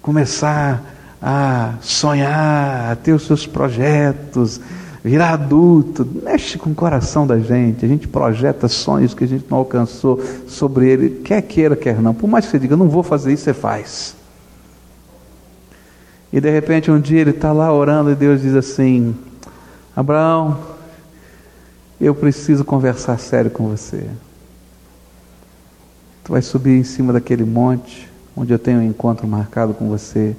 começar 0.02 1.18
a 1.22 1.76
sonhar, 1.82 2.92
a 2.92 2.96
ter 2.96 3.14
os 3.14 3.26
seus 3.26 3.48
projetos, 3.48 4.62
virar 5.04 5.32
adulto, 5.32 6.08
mexe 6.24 6.58
com 6.58 6.70
o 6.70 6.76
coração 6.76 7.26
da 7.26 7.40
gente, 7.40 7.84
a 7.84 7.88
gente 7.88 8.08
projeta 8.08 8.68
sonhos 8.68 9.14
que 9.14 9.24
a 9.24 9.28
gente 9.28 9.46
não 9.50 9.58
alcançou 9.58 10.22
sobre 10.48 10.88
ele, 10.88 11.22
quer 11.24 11.42
queira, 11.42 11.76
quer 11.76 12.00
não, 12.02 12.14
por 12.14 12.30
mais 12.30 12.46
que 12.46 12.52
você 12.52 12.60
diga, 12.60 12.78
não 12.78 12.88
vou 12.88 13.04
fazer 13.04 13.34
isso, 13.34 13.44
você 13.44 13.54
faz. 13.54 14.16
E 16.34 16.42
de 16.42 16.50
repente 16.50 16.90
um 16.90 17.00
dia 17.00 17.22
ele 17.22 17.30
está 17.30 17.54
lá 17.54 17.72
orando 17.72 18.10
e 18.10 18.16
Deus 18.16 18.42
diz 18.42 18.56
assim: 18.56 19.16
Abraão, 19.96 20.60
eu 22.02 22.16
preciso 22.16 22.66
conversar 22.66 23.20
sério 23.20 23.52
com 23.52 23.70
você. 23.70 24.10
Tu 26.24 26.32
vai 26.32 26.42
subir 26.42 26.72
em 26.72 26.84
cima 26.84 27.14
daquele 27.14 27.44
monte, 27.44 28.10
onde 28.36 28.52
eu 28.52 28.58
tenho 28.58 28.80
um 28.80 28.84
encontro 28.84 29.28
marcado 29.28 29.76
com 29.76 29.88
você, 29.88 30.36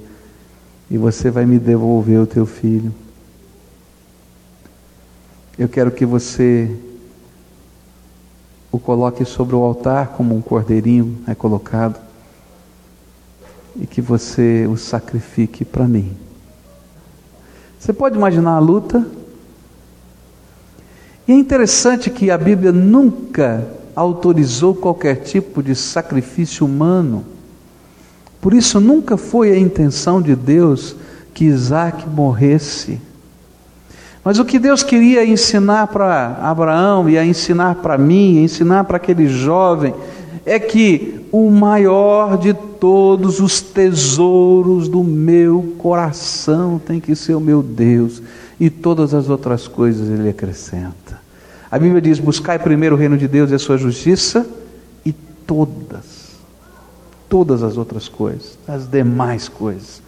e 0.91 0.97
você 0.97 1.31
vai 1.31 1.45
me 1.45 1.57
devolver 1.57 2.19
o 2.19 2.27
teu 2.27 2.45
filho. 2.45 2.93
Eu 5.57 5.69
quero 5.69 5.91
que 5.91 6.05
você 6.05 6.77
o 8.69 8.77
coloque 8.77 9.23
sobre 9.23 9.55
o 9.55 9.63
altar 9.63 10.09
como 10.09 10.35
um 10.35 10.41
cordeirinho 10.41 11.19
é 11.25 11.33
colocado 11.33 12.04
e 13.79 13.85
que 13.85 14.01
você 14.01 14.67
o 14.67 14.77
sacrifique 14.77 15.65
para 15.65 15.87
mim. 15.87 16.11
Você 17.79 17.93
pode 17.93 18.15
imaginar 18.15 18.55
a 18.55 18.59
luta? 18.59 19.05
E 21.27 21.31
é 21.31 21.35
interessante 21.35 22.09
que 22.09 22.29
a 22.31 22.37
Bíblia 22.37 22.71
nunca 22.71 23.67
autorizou 23.95 24.75
qualquer 24.75 25.17
tipo 25.17 25.63
de 25.63 25.75
sacrifício 25.75 26.65
humano. 26.65 27.25
Por 28.41 28.53
isso 28.53 28.79
nunca 28.79 29.17
foi 29.17 29.51
a 29.51 29.57
intenção 29.57 30.21
de 30.21 30.35
Deus 30.35 30.95
que 31.33 31.45
Isaac 31.45 32.07
morresse. 32.07 32.99
Mas 34.23 34.39
o 34.39 34.45
que 34.45 34.57
Deus 34.57 34.81
queria 34.81 35.25
ensinar 35.25 35.87
para 35.87 36.37
Abraão, 36.41 37.07
e 37.07 37.17
a 37.17 37.25
ensinar 37.25 37.75
para 37.75 37.97
mim, 37.97 38.43
ensinar 38.43 38.83
para 38.85 38.97
aquele 38.97 39.27
jovem, 39.27 39.93
é 40.45 40.59
que 40.59 41.25
o 41.31 41.49
maior 41.49 42.37
de 42.37 42.53
todos 42.53 43.39
os 43.39 43.61
tesouros 43.61 44.87
do 44.87 45.03
meu 45.03 45.75
coração 45.79 46.79
tem 46.79 46.99
que 46.99 47.15
ser 47.15 47.33
o 47.33 47.39
meu 47.39 47.63
Deus, 47.63 48.21
e 48.59 48.69
todas 48.69 49.13
as 49.13 49.27
outras 49.27 49.67
coisas 49.67 50.07
ele 50.07 50.29
acrescenta. 50.29 51.19
A 51.71 51.79
Bíblia 51.79 51.99
diz: 51.99 52.19
buscai 52.19 52.59
primeiro 52.59 52.95
o 52.95 52.97
reino 52.97 53.17
de 53.17 53.27
Deus 53.27 53.49
e 53.49 53.55
a 53.55 53.59
sua 53.59 53.77
justiça, 53.77 54.47
e 55.03 55.11
todas, 55.11 56.35
todas 57.27 57.63
as 57.63 57.75
outras 57.75 58.07
coisas, 58.07 58.57
as 58.67 58.87
demais 58.87 59.49
coisas, 59.49 60.01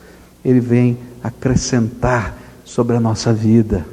ele 0.46 0.60
vem 0.60 0.98
acrescentar 1.24 2.38
sobre 2.64 2.96
a 2.96 3.00
nossa 3.00 3.34
vida. 3.34 3.86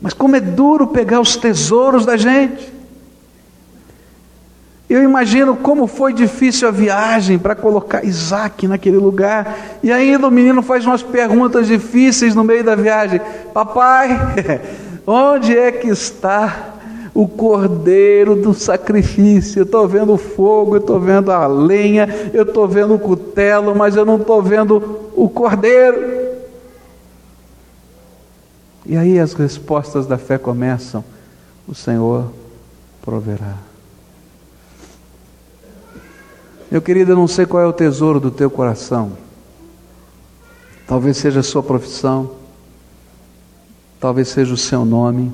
Mas 0.00 0.12
como 0.12 0.36
é 0.36 0.40
duro 0.40 0.88
pegar 0.88 1.20
os 1.20 1.36
tesouros 1.36 2.04
da 2.04 2.16
gente. 2.16 2.73
Eu 4.88 5.02
imagino 5.02 5.56
como 5.56 5.86
foi 5.86 6.12
difícil 6.12 6.68
a 6.68 6.70
viagem 6.70 7.38
para 7.38 7.54
colocar 7.54 8.04
Isaac 8.04 8.68
naquele 8.68 8.98
lugar. 8.98 9.78
E 9.82 9.90
ainda 9.90 10.28
o 10.28 10.30
menino 10.30 10.62
faz 10.62 10.84
umas 10.84 11.02
perguntas 11.02 11.66
difíceis 11.66 12.34
no 12.34 12.44
meio 12.44 12.62
da 12.62 12.74
viagem: 12.74 13.20
Papai, 13.52 14.10
onde 15.06 15.56
é 15.56 15.72
que 15.72 15.88
está 15.88 16.74
o 17.14 17.26
cordeiro 17.26 18.36
do 18.36 18.52
sacrifício? 18.52 19.60
Eu 19.60 19.64
estou 19.64 19.88
vendo 19.88 20.12
o 20.12 20.18
fogo, 20.18 20.76
eu 20.76 20.80
estou 20.80 21.00
vendo 21.00 21.32
a 21.32 21.46
lenha, 21.46 22.06
eu 22.34 22.42
estou 22.42 22.68
vendo 22.68 22.94
o 22.94 22.98
cutelo, 22.98 23.74
mas 23.74 23.96
eu 23.96 24.04
não 24.04 24.16
estou 24.16 24.42
vendo 24.42 25.10
o 25.16 25.30
cordeiro. 25.30 26.24
E 28.84 28.98
aí 28.98 29.18
as 29.18 29.32
respostas 29.32 30.06
da 30.06 30.18
fé 30.18 30.36
começam: 30.36 31.02
O 31.66 31.74
Senhor 31.74 32.30
proverá. 33.02 33.73
Meu 36.74 36.82
querido, 36.82 37.12
eu 37.12 37.16
não 37.16 37.28
sei 37.28 37.46
qual 37.46 37.62
é 37.62 37.66
o 37.68 37.72
tesouro 37.72 38.18
do 38.18 38.32
teu 38.32 38.50
coração. 38.50 39.12
Talvez 40.88 41.16
seja 41.16 41.38
a 41.38 41.42
sua 41.44 41.62
profissão, 41.62 42.32
talvez 44.00 44.26
seja 44.26 44.52
o 44.52 44.56
seu 44.56 44.84
nome, 44.84 45.32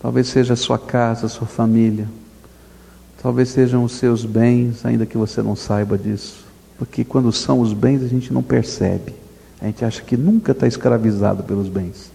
talvez 0.00 0.28
seja 0.28 0.54
a 0.54 0.56
sua 0.56 0.78
casa, 0.78 1.26
a 1.26 1.28
sua 1.28 1.46
família, 1.46 2.08
talvez 3.22 3.50
sejam 3.50 3.84
os 3.84 3.92
seus 3.92 4.24
bens, 4.24 4.82
ainda 4.86 5.04
que 5.04 5.18
você 5.18 5.42
não 5.42 5.54
saiba 5.54 5.98
disso. 5.98 6.42
Porque 6.78 7.04
quando 7.04 7.30
são 7.30 7.60
os 7.60 7.74
bens 7.74 8.02
a 8.02 8.08
gente 8.08 8.32
não 8.32 8.42
percebe, 8.42 9.14
a 9.60 9.66
gente 9.66 9.84
acha 9.84 10.00
que 10.00 10.16
nunca 10.16 10.52
está 10.52 10.66
escravizado 10.66 11.42
pelos 11.42 11.68
bens. 11.68 12.10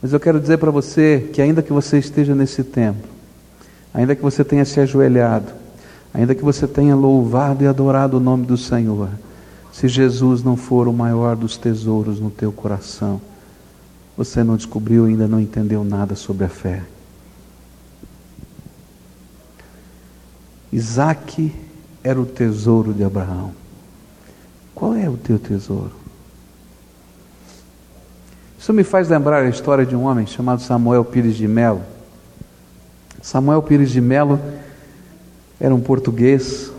Mas 0.00 0.12
eu 0.12 0.20
quero 0.20 0.38
dizer 0.38 0.58
para 0.58 0.70
você 0.70 1.28
que, 1.32 1.42
ainda 1.42 1.62
que 1.62 1.72
você 1.72 1.98
esteja 1.98 2.32
nesse 2.32 2.62
tempo, 2.62 3.18
ainda 3.92 4.14
que 4.14 4.22
você 4.22 4.44
tenha 4.44 4.64
se 4.64 4.80
ajoelhado, 4.80 5.52
ainda 6.12 6.34
que 6.34 6.42
você 6.42 6.66
tenha 6.66 6.94
louvado 6.94 7.64
e 7.64 7.66
adorado 7.66 8.16
o 8.16 8.20
nome 8.20 8.46
do 8.46 8.56
Senhor, 8.56 9.10
se 9.72 9.88
Jesus 9.88 10.42
não 10.42 10.56
for 10.56 10.88
o 10.88 10.92
maior 10.92 11.36
dos 11.36 11.56
tesouros 11.56 12.20
no 12.20 12.30
teu 12.30 12.52
coração, 12.52 13.20
você 14.16 14.44
não 14.44 14.56
descobriu 14.56 15.06
ainda 15.06 15.26
não 15.26 15.40
entendeu 15.40 15.82
nada 15.82 16.14
sobre 16.14 16.44
a 16.44 16.48
fé. 16.48 16.82
Isaac 20.72 21.52
era 22.02 22.20
o 22.20 22.26
tesouro 22.26 22.92
de 22.92 23.02
Abraão. 23.02 23.52
Qual 24.74 24.94
é 24.94 25.08
o 25.08 25.16
teu 25.16 25.38
tesouro? 25.38 25.92
Isso 28.58 28.72
me 28.72 28.84
faz 28.84 29.08
lembrar 29.08 29.42
a 29.42 29.48
história 29.48 29.86
de 29.86 29.96
um 29.96 30.04
homem 30.04 30.26
chamado 30.26 30.60
Samuel 30.60 31.04
Pires 31.04 31.36
de 31.36 31.48
Melo. 31.48 31.82
Samuel 33.22 33.62
Pires 33.62 33.90
de 33.90 34.00
Melo 34.00 34.40
era 35.60 35.74
um 35.74 35.80
português 35.80 36.72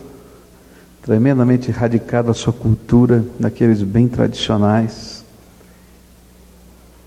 tremendamente 1.01 1.71
radicado 1.71 2.29
à 2.29 2.33
sua 2.33 2.53
cultura, 2.53 3.25
daqueles 3.39 3.81
bem 3.81 4.07
tradicionais, 4.07 5.23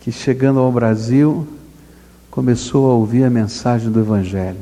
que 0.01 0.11
chegando 0.11 0.59
ao 0.59 0.71
Brasil 0.71 1.47
começou 2.31 2.91
a 2.91 2.95
ouvir 2.95 3.25
a 3.25 3.31
mensagem 3.31 3.91
do 3.91 4.01
Evangelho. 4.01 4.59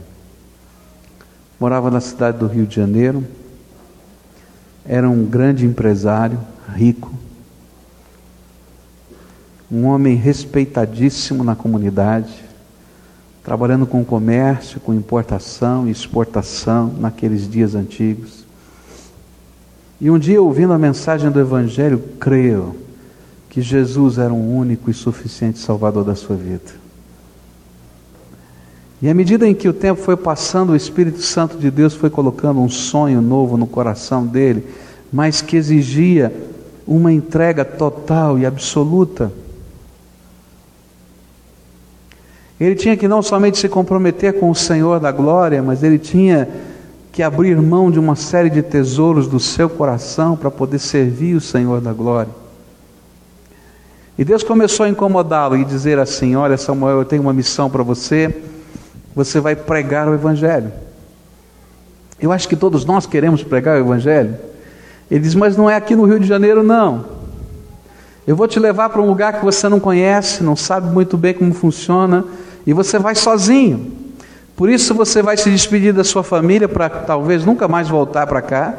Morava 1.58 1.90
na 1.90 2.00
cidade 2.00 2.38
do 2.38 2.46
Rio 2.46 2.66
de 2.66 2.76
Janeiro, 2.76 3.24
era 4.84 5.08
um 5.08 5.24
grande 5.24 5.64
empresário, 5.64 6.38
rico, 6.74 7.12
um 9.70 9.86
homem 9.86 10.16
respeitadíssimo 10.16 11.42
na 11.42 11.56
comunidade, 11.56 12.44
trabalhando 13.42 13.86
com 13.86 14.04
comércio, 14.04 14.80
com 14.80 14.94
importação 14.94 15.88
e 15.88 15.90
exportação 15.90 16.92
naqueles 16.98 17.48
dias 17.48 17.74
antigos. 17.74 18.44
E 20.00 20.10
um 20.10 20.18
dia, 20.18 20.40
ouvindo 20.40 20.72
a 20.72 20.78
mensagem 20.78 21.30
do 21.30 21.40
Evangelho, 21.40 22.02
creio 22.18 22.74
que 23.48 23.60
Jesus 23.60 24.18
era 24.18 24.32
um 24.32 24.56
único 24.56 24.90
e 24.90 24.94
suficiente 24.94 25.58
Salvador 25.58 26.04
da 26.04 26.14
sua 26.14 26.36
vida. 26.36 26.82
E 29.02 29.08
à 29.08 29.14
medida 29.14 29.46
em 29.46 29.54
que 29.54 29.68
o 29.68 29.72
tempo 29.72 30.00
foi 30.00 30.16
passando, 30.16 30.70
o 30.70 30.76
Espírito 30.76 31.20
Santo 31.22 31.58
de 31.58 31.70
Deus 31.70 31.92
foi 31.92 32.08
colocando 32.08 32.60
um 32.60 32.68
sonho 32.68 33.20
novo 33.20 33.56
no 33.56 33.66
coração 33.66 34.24
dele, 34.24 34.64
mas 35.12 35.42
que 35.42 35.56
exigia 35.56 36.32
uma 36.86 37.12
entrega 37.12 37.64
total 37.64 38.38
e 38.38 38.46
absoluta. 38.46 39.32
Ele 42.64 42.74
tinha 42.74 42.96
que 42.96 43.08
não 43.08 43.22
somente 43.22 43.58
se 43.58 43.68
comprometer 43.68 44.38
com 44.38 44.50
o 44.50 44.54
Senhor 44.54 45.00
da 45.00 45.10
glória, 45.10 45.62
mas 45.62 45.82
ele 45.82 45.98
tinha 45.98 46.48
que 47.10 47.22
abrir 47.22 47.56
mão 47.60 47.90
de 47.90 47.98
uma 47.98 48.16
série 48.16 48.48
de 48.50 48.62
tesouros 48.62 49.26
do 49.26 49.40
seu 49.40 49.68
coração 49.68 50.36
para 50.36 50.50
poder 50.50 50.78
servir 50.78 51.34
o 51.34 51.40
Senhor 51.40 51.80
da 51.80 51.92
glória. 51.92 52.30
E 54.18 54.24
Deus 54.24 54.42
começou 54.42 54.84
a 54.84 54.88
incomodá-lo 54.88 55.56
e 55.56 55.64
dizer 55.64 55.98
assim: 55.98 56.36
Olha, 56.36 56.56
Samuel, 56.56 56.98
eu 56.98 57.04
tenho 57.04 57.22
uma 57.22 57.32
missão 57.32 57.68
para 57.68 57.82
você 57.82 58.34
você 59.14 59.40
vai 59.40 59.54
pregar 59.54 60.08
o 60.08 60.14
Evangelho. 60.14 60.72
Eu 62.20 62.32
acho 62.32 62.48
que 62.48 62.56
todos 62.56 62.84
nós 62.84 63.06
queremos 63.06 63.42
pregar 63.42 63.76
o 63.76 63.80
Evangelho. 63.80 64.36
Ele 65.10 65.20
diz, 65.20 65.34
mas 65.34 65.56
não 65.56 65.68
é 65.68 65.76
aqui 65.76 65.94
no 65.94 66.04
Rio 66.04 66.20
de 66.20 66.26
Janeiro, 66.26 66.62
não. 66.62 67.04
Eu 68.26 68.36
vou 68.36 68.46
te 68.46 68.58
levar 68.58 68.88
para 68.88 69.02
um 69.02 69.06
lugar 69.06 69.34
que 69.34 69.44
você 69.44 69.68
não 69.68 69.80
conhece, 69.80 70.42
não 70.42 70.54
sabe 70.54 70.88
muito 70.92 71.16
bem 71.16 71.34
como 71.34 71.52
funciona, 71.52 72.24
e 72.66 72.72
você 72.72 72.98
vai 72.98 73.14
sozinho. 73.14 73.92
Por 74.56 74.68
isso 74.68 74.94
você 74.94 75.22
vai 75.22 75.36
se 75.36 75.50
despedir 75.50 75.92
da 75.92 76.04
sua 76.04 76.22
família 76.22 76.68
para 76.68 76.88
talvez 76.88 77.44
nunca 77.44 77.66
mais 77.66 77.88
voltar 77.88 78.26
para 78.26 78.42
cá. 78.42 78.74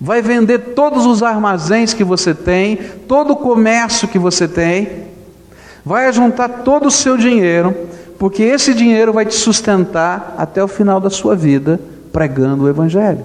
Vai 0.00 0.22
vender 0.22 0.74
todos 0.74 1.04
os 1.06 1.22
armazéns 1.22 1.92
que 1.92 2.04
você 2.04 2.34
tem, 2.34 2.76
todo 3.08 3.32
o 3.32 3.36
comércio 3.36 4.08
que 4.08 4.18
você 4.18 4.46
tem. 4.46 5.04
Vai 5.84 6.12
juntar 6.12 6.48
todo 6.48 6.86
o 6.86 6.90
seu 6.90 7.16
dinheiro 7.16 7.74
porque 8.20 8.42
esse 8.42 8.74
dinheiro 8.74 9.14
vai 9.14 9.24
te 9.24 9.34
sustentar 9.34 10.34
até 10.36 10.62
o 10.62 10.68
final 10.68 11.00
da 11.00 11.08
sua 11.08 11.34
vida 11.34 11.80
pregando 12.12 12.64
o 12.64 12.68
Evangelho. 12.68 13.24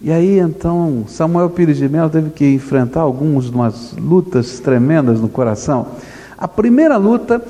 E 0.00 0.10
aí 0.10 0.38
então 0.38 1.04
Samuel 1.06 1.50
Pires 1.50 1.76
de 1.76 1.88
Melo 1.88 2.08
teve 2.08 2.30
que 2.30 2.54
enfrentar 2.54 3.00
algumas 3.00 3.50
lutas 3.96 4.60
tremendas 4.60 5.20
no 5.20 5.28
coração. 5.28 5.88
A 6.38 6.48
primeira 6.48 6.96
luta 6.96 7.42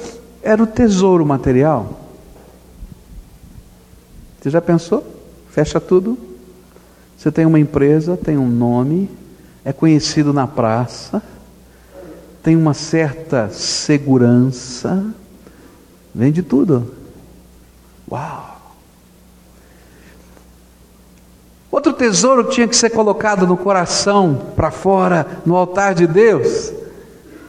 era 0.42 0.62
o 0.62 0.66
tesouro 0.66 1.24
material. 1.24 2.00
Você 4.40 4.50
já 4.50 4.60
pensou? 4.60 5.06
Fecha 5.50 5.80
tudo. 5.80 6.18
Você 7.16 7.30
tem 7.30 7.46
uma 7.46 7.60
empresa, 7.60 8.16
tem 8.16 8.38
um 8.38 8.48
nome, 8.48 9.10
é 9.64 9.72
conhecido 9.72 10.32
na 10.32 10.46
praça 10.46 11.22
tem 12.42 12.56
uma 12.56 12.74
certa 12.74 13.50
segurança, 13.50 15.04
vem 16.14 16.32
de 16.32 16.42
tudo. 16.42 16.94
Uau! 18.10 18.49
Outro 21.90 22.06
tesouro 22.06 22.44
que 22.44 22.52
tinha 22.52 22.68
que 22.68 22.76
ser 22.76 22.90
colocado 22.90 23.48
no 23.48 23.56
coração, 23.56 24.40
para 24.54 24.70
fora, 24.70 25.26
no 25.44 25.56
altar 25.56 25.92
de 25.92 26.06
Deus, 26.06 26.72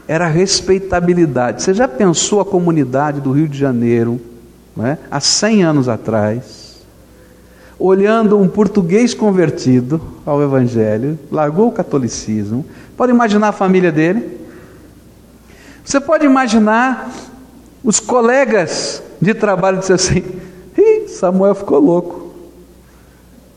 era 0.08 0.26
respeitabilidade. 0.26 1.62
Você 1.62 1.76
já 1.76 1.88
pensou 1.88 2.42
a 2.42 2.46
comunidade 2.46 3.22
do 3.22 3.32
Rio 3.32 3.48
de 3.48 3.56
Janeiro, 3.56 4.20
é? 4.80 4.98
há 5.12 5.20
100 5.20 5.64
anos 5.64 5.88
atrás, 5.88 6.82
olhando 7.78 8.40
um 8.40 8.48
português 8.48 9.14
convertido 9.14 10.02
ao 10.26 10.42
Evangelho, 10.42 11.20
largou 11.32 11.68
o 11.68 11.72
catolicismo. 11.72 12.66
Pode 12.98 13.12
imaginar 13.12 13.50
a 13.50 13.54
família 13.54 13.92
dele? 13.92 14.40
Você 15.86 16.00
pode 16.00 16.26
imaginar 16.26 17.12
os 17.84 18.00
colegas 18.00 19.04
de 19.22 19.36
trabalho 19.36 19.78
dizer 19.78 19.94
assim: 19.94 20.24
Ih, 20.76 21.08
Samuel 21.10 21.54
ficou 21.54 21.80
louco. 21.80 22.21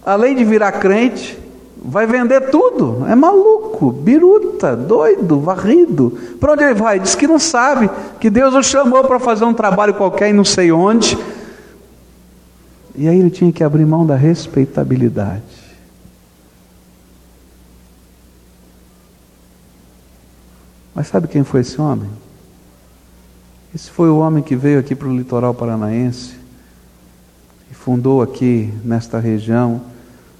Além 0.04 0.34
de 0.34 0.44
virar 0.44 0.72
crente, 0.72 1.38
vai 1.84 2.06
vender 2.06 2.50
tudo. 2.50 3.06
É 3.06 3.14
maluco, 3.14 3.92
biruta, 3.92 4.76
doido, 4.76 5.40
varrido. 5.40 6.18
Para 6.40 6.52
onde 6.52 6.64
ele 6.64 6.74
vai? 6.74 6.98
Diz 6.98 7.14
que 7.14 7.26
não 7.26 7.38
sabe, 7.38 7.90
que 8.18 8.30
Deus 8.30 8.54
o 8.54 8.62
chamou 8.62 9.04
para 9.04 9.18
fazer 9.18 9.44
um 9.44 9.54
trabalho 9.54 9.94
qualquer 9.94 10.30
e 10.30 10.32
não 10.32 10.44
sei 10.44 10.72
onde. 10.72 11.16
E 12.94 13.08
aí 13.08 13.18
ele 13.18 13.30
tinha 13.30 13.52
que 13.52 13.64
abrir 13.64 13.84
mão 13.84 14.06
da 14.06 14.14
respeitabilidade. 14.14 15.42
Mas 20.94 21.08
sabe 21.08 21.26
quem 21.26 21.42
foi 21.42 21.60
esse 21.62 21.80
homem? 21.80 22.08
Esse 23.74 23.90
foi 23.90 24.08
o 24.08 24.18
homem 24.18 24.42
que 24.42 24.54
veio 24.54 24.78
aqui 24.78 24.94
para 24.94 25.08
o 25.08 25.16
litoral 25.16 25.52
paranaense 25.52 26.36
e 27.68 27.74
fundou 27.74 28.22
aqui 28.22 28.72
nesta 28.84 29.18
região 29.18 29.93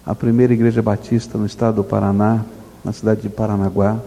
a 0.05 0.15
primeira 0.15 0.53
igreja 0.53 0.83
batista 0.83 1.39
no 1.39 1.47
estado 1.47 1.77
do 1.77 1.85
Paraná, 1.85 2.45
na 2.85 2.93
cidade 2.93 3.23
de 3.23 3.29
Paranaguá, 3.29 3.99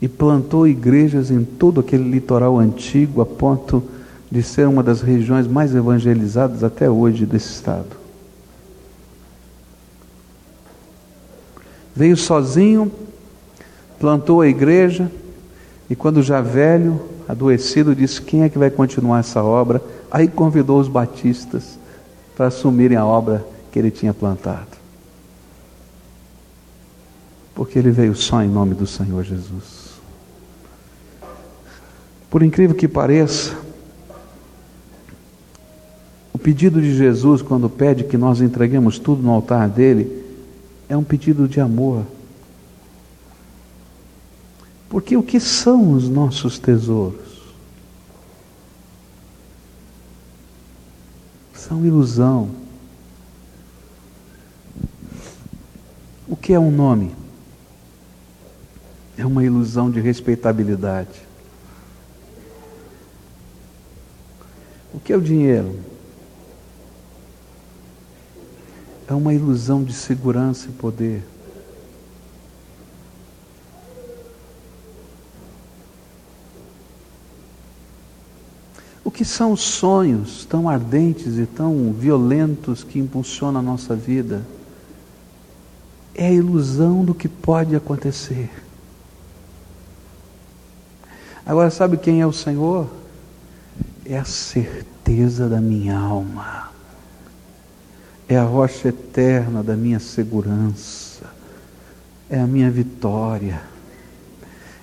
e 0.00 0.08
plantou 0.08 0.66
igrejas 0.66 1.30
em 1.30 1.44
todo 1.44 1.80
aquele 1.80 2.08
litoral 2.08 2.58
antigo 2.58 3.20
a 3.20 3.26
ponto 3.26 3.82
de 4.30 4.42
ser 4.42 4.66
uma 4.66 4.82
das 4.82 5.02
regiões 5.02 5.46
mais 5.46 5.74
evangelizadas 5.74 6.62
até 6.62 6.88
hoje 6.88 7.26
desse 7.26 7.52
estado. 7.52 8.00
Veio 11.94 12.16
sozinho 12.16 12.90
plantou 14.00 14.40
a 14.40 14.48
igreja 14.48 15.12
e 15.88 15.94
quando 15.94 16.22
já 16.22 16.40
velho, 16.40 17.00
adoecido, 17.28 17.94
disse: 17.94 18.22
Quem 18.22 18.42
é 18.42 18.48
que 18.48 18.58
vai 18.58 18.70
continuar 18.70 19.20
essa 19.20 19.44
obra? 19.44 19.82
Aí 20.10 20.26
convidou 20.26 20.80
os 20.80 20.88
batistas 20.88 21.78
para 22.34 22.46
assumirem 22.46 22.96
a 22.96 23.04
obra 23.04 23.44
que 23.70 23.78
ele 23.78 23.90
tinha 23.90 24.12
plantado. 24.12 24.78
Porque 27.54 27.78
ele 27.78 27.90
veio 27.90 28.14
só 28.14 28.42
em 28.42 28.48
nome 28.48 28.74
do 28.74 28.86
Senhor 28.86 29.22
Jesus. 29.22 29.90
Por 32.30 32.42
incrível 32.42 32.76
que 32.76 32.86
pareça, 32.86 33.56
o 36.32 36.38
pedido 36.38 36.80
de 36.80 36.94
Jesus, 36.96 37.42
quando 37.42 37.68
pede 37.68 38.04
que 38.04 38.16
nós 38.16 38.40
entreguemos 38.40 38.98
tudo 38.98 39.22
no 39.22 39.30
altar 39.30 39.68
dele, 39.68 40.24
é 40.88 40.96
um 40.96 41.04
pedido 41.04 41.46
de 41.46 41.60
amor. 41.60 42.06
Porque 44.88 45.16
o 45.16 45.22
que 45.22 45.38
são 45.38 45.92
os 45.92 46.08
nossos 46.08 46.58
tesouros? 46.58 47.30
São 51.54 51.86
ilusão. 51.86 52.59
O 56.30 56.36
que 56.36 56.52
é 56.52 56.60
um 56.60 56.70
nome? 56.70 57.12
É 59.18 59.26
uma 59.26 59.44
ilusão 59.44 59.90
de 59.90 60.00
respeitabilidade. 60.00 61.20
O 64.94 65.00
que 65.00 65.12
é 65.12 65.16
o 65.16 65.20
dinheiro? 65.20 65.76
É 69.08 69.12
uma 69.12 69.34
ilusão 69.34 69.82
de 69.82 69.92
segurança 69.92 70.68
e 70.68 70.72
poder. 70.72 71.24
O 79.02 79.10
que 79.10 79.24
são 79.24 79.50
os 79.50 79.62
sonhos 79.62 80.44
tão 80.44 80.68
ardentes 80.68 81.38
e 81.38 81.44
tão 81.44 81.92
violentos 81.92 82.84
que 82.84 83.00
impulsionam 83.00 83.58
a 83.58 83.62
nossa 83.64 83.96
vida? 83.96 84.46
É 86.20 86.26
a 86.26 86.30
ilusão 86.30 87.02
do 87.02 87.14
que 87.14 87.26
pode 87.26 87.74
acontecer. 87.74 88.50
Agora, 91.46 91.70
sabe 91.70 91.96
quem 91.96 92.20
é 92.20 92.26
o 92.26 92.32
Senhor? 92.32 92.86
É 94.04 94.18
a 94.18 94.24
certeza 94.26 95.48
da 95.48 95.62
minha 95.62 95.98
alma, 95.98 96.68
é 98.28 98.36
a 98.36 98.44
rocha 98.44 98.88
eterna 98.88 99.62
da 99.62 99.74
minha 99.74 99.98
segurança, 99.98 101.24
é 102.28 102.38
a 102.38 102.46
minha 102.46 102.70
vitória. 102.70 103.62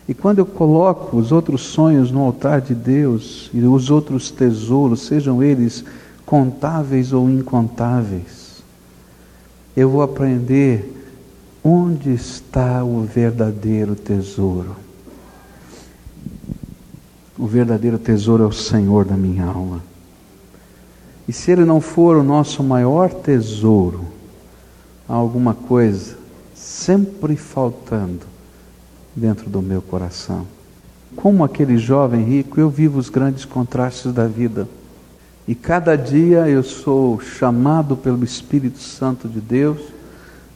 E 0.10 0.16
quando 0.16 0.40
eu 0.40 0.46
coloco 0.46 1.18
os 1.18 1.32
outros 1.32 1.62
sonhos 1.62 2.10
no 2.10 2.24
altar 2.24 2.62
de 2.62 2.74
Deus 2.74 3.52
e 3.54 3.60
os 3.60 3.92
outros 3.92 4.32
tesouros, 4.32 5.02
sejam 5.02 5.44
eles 5.44 5.86
contáveis 6.26 7.14
ou 7.14 7.30
incontáveis, 7.30 8.64
eu 9.76 9.88
vou 9.88 10.02
aprender 10.02 10.97
onde 11.70 12.14
está 12.14 12.82
o 12.82 13.02
verdadeiro 13.02 13.94
tesouro. 13.94 14.74
O 17.38 17.46
verdadeiro 17.46 17.98
tesouro 17.98 18.46
é 18.46 18.48
o 18.48 18.54
Senhor 18.54 19.04
da 19.04 19.18
minha 19.18 19.44
alma. 19.44 19.84
E 21.28 21.34
se 21.34 21.52
Ele 21.52 21.66
não 21.66 21.82
for 21.82 22.16
o 22.16 22.24
nosso 22.24 22.64
maior 22.64 23.14
tesouro, 23.14 24.06
há 25.10 25.14
alguma 25.14 25.54
coisa 25.54 26.16
sempre 26.56 27.36
faltando 27.36 28.26
dentro 29.14 29.50
do 29.50 29.62
meu 29.62 29.82
coração. 29.82 30.48
Como 31.18 31.44
aquele 31.44 31.78
jovem 31.78 32.24
rico, 32.24 32.62
eu 32.62 32.70
vivo 32.70 32.98
os 32.98 33.10
grandes 33.10 33.44
contrastes 33.44 34.14
da 34.14 34.26
vida. 34.26 34.70
E 35.46 35.54
cada 35.54 35.98
dia 35.98 36.48
eu 36.48 36.64
sou 36.64 37.20
chamado 37.20 37.98
pelo 37.98 38.24
Espírito 38.24 38.80
Santo 38.80 39.28
de 39.28 39.42
Deus 39.42 39.97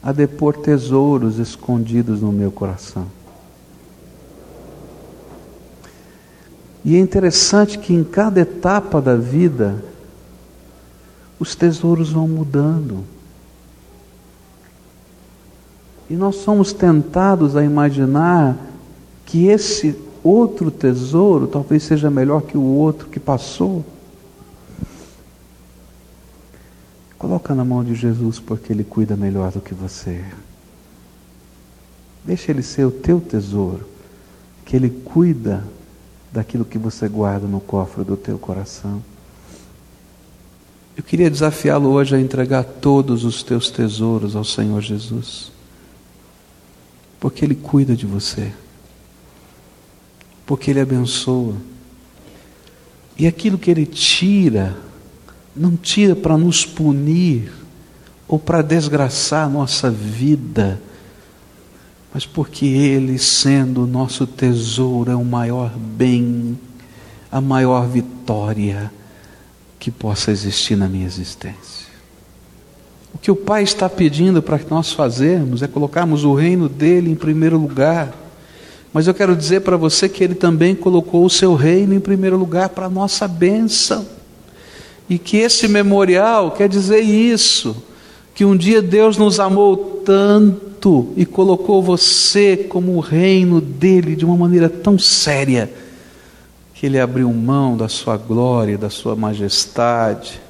a 0.02 0.10
depor 0.10 0.56
tesouros 0.56 1.38
escondidos 1.38 2.20
no 2.20 2.32
meu 2.32 2.50
coração. 2.50 3.06
E 6.84 6.96
é 6.96 6.98
interessante 6.98 7.78
que 7.78 7.94
em 7.94 8.02
cada 8.02 8.40
etapa 8.40 9.00
da 9.00 9.14
vida, 9.14 9.82
os 11.38 11.54
tesouros 11.54 12.10
vão 12.10 12.26
mudando. 12.26 13.04
E 16.10 16.14
nós 16.14 16.36
somos 16.36 16.72
tentados 16.72 17.56
a 17.56 17.64
imaginar 17.64 18.56
que 19.24 19.46
esse 19.46 19.96
outro 20.22 20.70
tesouro 20.70 21.46
talvez 21.46 21.84
seja 21.84 22.10
melhor 22.10 22.42
que 22.42 22.58
o 22.58 22.62
outro 22.62 23.08
que 23.08 23.20
passou. 23.20 23.84
Coloca 27.22 27.54
na 27.54 27.64
mão 27.64 27.84
de 27.84 27.94
Jesus 27.94 28.40
porque 28.40 28.72
Ele 28.72 28.82
cuida 28.82 29.16
melhor 29.16 29.52
do 29.52 29.60
que 29.60 29.72
você. 29.72 30.24
Deixa 32.24 32.50
Ele 32.50 32.64
ser 32.64 32.84
o 32.84 32.90
teu 32.90 33.20
tesouro, 33.20 33.86
que 34.64 34.74
Ele 34.74 34.90
cuida 34.90 35.62
daquilo 36.32 36.64
que 36.64 36.76
você 36.76 37.08
guarda 37.08 37.46
no 37.46 37.60
cofre 37.60 38.02
do 38.02 38.16
teu 38.16 38.40
coração. 38.40 39.00
Eu 40.96 41.04
queria 41.04 41.30
desafiá-lo 41.30 41.90
hoje 41.90 42.16
a 42.16 42.20
entregar 42.20 42.64
todos 42.64 43.24
os 43.24 43.44
teus 43.44 43.70
tesouros 43.70 44.34
ao 44.34 44.42
Senhor 44.42 44.80
Jesus, 44.80 45.52
porque 47.20 47.44
Ele 47.44 47.54
cuida 47.54 47.94
de 47.94 48.04
você, 48.04 48.52
porque 50.44 50.72
Ele 50.72 50.80
abençoa, 50.80 51.54
e 53.16 53.28
aquilo 53.28 53.58
que 53.58 53.70
Ele 53.70 53.86
tira, 53.86 54.76
não 55.54 55.76
tira 55.76 56.16
para 56.16 56.36
nos 56.36 56.64
punir 56.64 57.52
ou 58.26 58.38
para 58.38 58.62
desgraçar 58.62 59.46
a 59.46 59.48
nossa 59.48 59.90
vida, 59.90 60.80
mas 62.14 62.26
porque 62.26 62.66
Ele, 62.66 63.18
sendo 63.18 63.84
o 63.84 63.86
nosso 63.86 64.26
tesouro, 64.26 65.10
é 65.10 65.16
o 65.16 65.24
maior 65.24 65.70
bem, 65.76 66.58
a 67.30 67.40
maior 67.40 67.86
vitória 67.86 68.92
que 69.78 69.90
possa 69.90 70.30
existir 70.30 70.76
na 70.76 70.88
minha 70.88 71.06
existência. 71.06 71.86
O 73.14 73.18
que 73.18 73.30
o 73.30 73.36
Pai 73.36 73.62
está 73.62 73.88
pedindo 73.88 74.42
para 74.42 74.58
que 74.58 74.70
nós 74.70 74.92
fazermos 74.92 75.62
é 75.62 75.68
colocarmos 75.68 76.24
o 76.24 76.34
reino 76.34 76.68
dele 76.68 77.10
em 77.10 77.14
primeiro 77.14 77.58
lugar. 77.58 78.12
Mas 78.92 79.06
eu 79.06 79.14
quero 79.14 79.36
dizer 79.36 79.60
para 79.60 79.76
você 79.76 80.08
que 80.08 80.22
ele 80.22 80.34
também 80.34 80.74
colocou 80.74 81.24
o 81.24 81.30
seu 81.30 81.54
reino 81.54 81.94
em 81.94 82.00
primeiro 82.00 82.36
lugar 82.36 82.70
para 82.70 82.86
a 82.86 82.90
nossa 82.90 83.26
bênção. 83.28 84.06
E 85.08 85.18
que 85.18 85.36
esse 85.36 85.68
memorial 85.68 86.52
quer 86.52 86.68
dizer 86.68 87.00
isso, 87.00 87.76
que 88.34 88.44
um 88.44 88.56
dia 88.56 88.80
Deus 88.80 89.16
nos 89.16 89.38
amou 89.38 90.02
tanto 90.04 91.12
e 91.16 91.26
colocou 91.26 91.82
você 91.82 92.56
como 92.56 92.96
o 92.96 93.00
reino 93.00 93.60
dele 93.60 94.16
de 94.16 94.24
uma 94.24 94.36
maneira 94.36 94.68
tão 94.68 94.98
séria 94.98 95.72
que 96.74 96.86
ele 96.86 96.98
abriu 96.98 97.32
mão 97.32 97.76
da 97.76 97.88
sua 97.88 98.16
glória, 98.16 98.76
da 98.76 98.90
sua 98.90 99.14
majestade, 99.14 100.40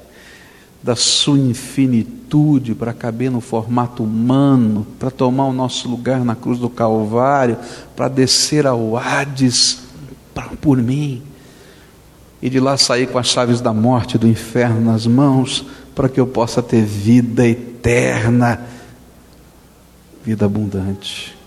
da 0.81 0.95
sua 0.95 1.37
infinitude 1.37 2.73
para 2.73 2.91
caber 2.91 3.29
no 3.29 3.39
formato 3.39 4.03
humano, 4.03 4.87
para 4.97 5.11
tomar 5.11 5.45
o 5.45 5.53
nosso 5.53 5.87
lugar 5.87 6.25
na 6.25 6.35
cruz 6.35 6.57
do 6.57 6.69
Calvário, 6.69 7.57
para 7.95 8.07
descer 8.07 8.65
ao 8.65 8.97
Hades 8.97 9.83
por 10.59 10.77
mim 10.81 11.21
e 12.43 12.49
de 12.49 12.59
lá 12.59 12.75
sair 12.75 13.07
com 13.07 13.17
as 13.17 13.27
chaves 13.27 13.61
da 13.61 13.71
morte 13.71 14.15
e 14.15 14.17
do 14.17 14.27
inferno 14.27 14.81
nas 14.91 15.07
mãos, 15.07 15.65
para 15.95 16.09
que 16.09 16.19
eu 16.19 16.27
possa 16.27 16.61
ter 16.61 16.83
vida 16.83 17.47
eterna 17.47 18.67
vida 20.25 20.45
abundante. 20.45 21.37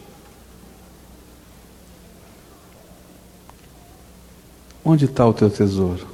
Onde 4.82 5.04
está 5.04 5.26
o 5.26 5.34
teu 5.34 5.50
tesouro? 5.50 6.06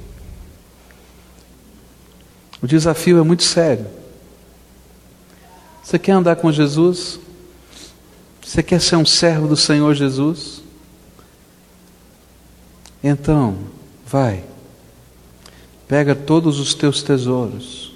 O 2.61 2.67
desafio 2.67 3.19
é 3.19 3.23
muito 3.23 3.43
sério. 3.43 3.87
Você 5.81 5.97
quer 5.97 6.11
andar 6.11 6.35
com 6.35 6.51
Jesus? 6.51 7.21
Você 8.43 8.61
quer 8.61 8.81
ser 8.81 8.97
um 8.97 9.05
servo 9.05 9.47
do 9.47 9.55
Senhor 9.55 9.95
Jesus? 9.95 10.61
Então, 13.01 13.57
vai. 14.05 14.51
Pega 15.93 16.15
todos 16.15 16.59
os 16.59 16.73
teus 16.73 17.03
tesouros 17.03 17.93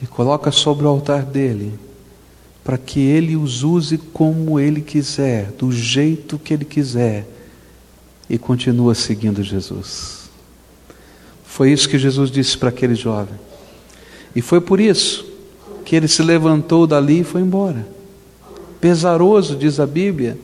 e 0.00 0.06
coloca 0.06 0.52
sobre 0.52 0.86
o 0.86 0.88
altar 0.88 1.24
dele 1.24 1.76
para 2.62 2.78
que 2.78 3.00
Ele 3.00 3.34
os 3.34 3.64
use 3.64 3.98
como 3.98 4.60
Ele 4.60 4.80
quiser, 4.80 5.50
do 5.58 5.72
jeito 5.72 6.38
que 6.38 6.54
Ele 6.54 6.64
quiser, 6.64 7.26
e 8.28 8.38
continua 8.38 8.94
seguindo 8.94 9.42
Jesus. 9.42 10.30
Foi 11.42 11.72
isso 11.72 11.88
que 11.88 11.98
Jesus 11.98 12.30
disse 12.30 12.56
para 12.56 12.68
aquele 12.68 12.94
jovem. 12.94 13.34
E 14.36 14.40
foi 14.40 14.60
por 14.60 14.78
isso 14.78 15.26
que 15.84 15.96
ele 15.96 16.06
se 16.06 16.22
levantou 16.22 16.86
dali 16.86 17.22
e 17.22 17.24
foi 17.24 17.40
embora. 17.40 17.88
Pesaroso, 18.80 19.56
diz 19.56 19.80
a 19.80 19.86
Bíblia. 19.86 20.38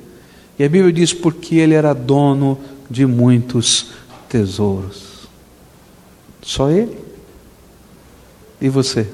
E 0.59 0.65
a 0.65 0.69
Bíblia 0.69 0.93
diz 0.93 1.13
porque 1.13 1.55
ele 1.55 1.75
era 1.75 1.95
dono 1.95 2.59
de 2.91 3.07
muitos 3.07 3.93
tesouros. 4.29 5.16
Só 6.47 6.71
ele? 6.71 6.97
E 8.61 8.69
você? 8.69 9.13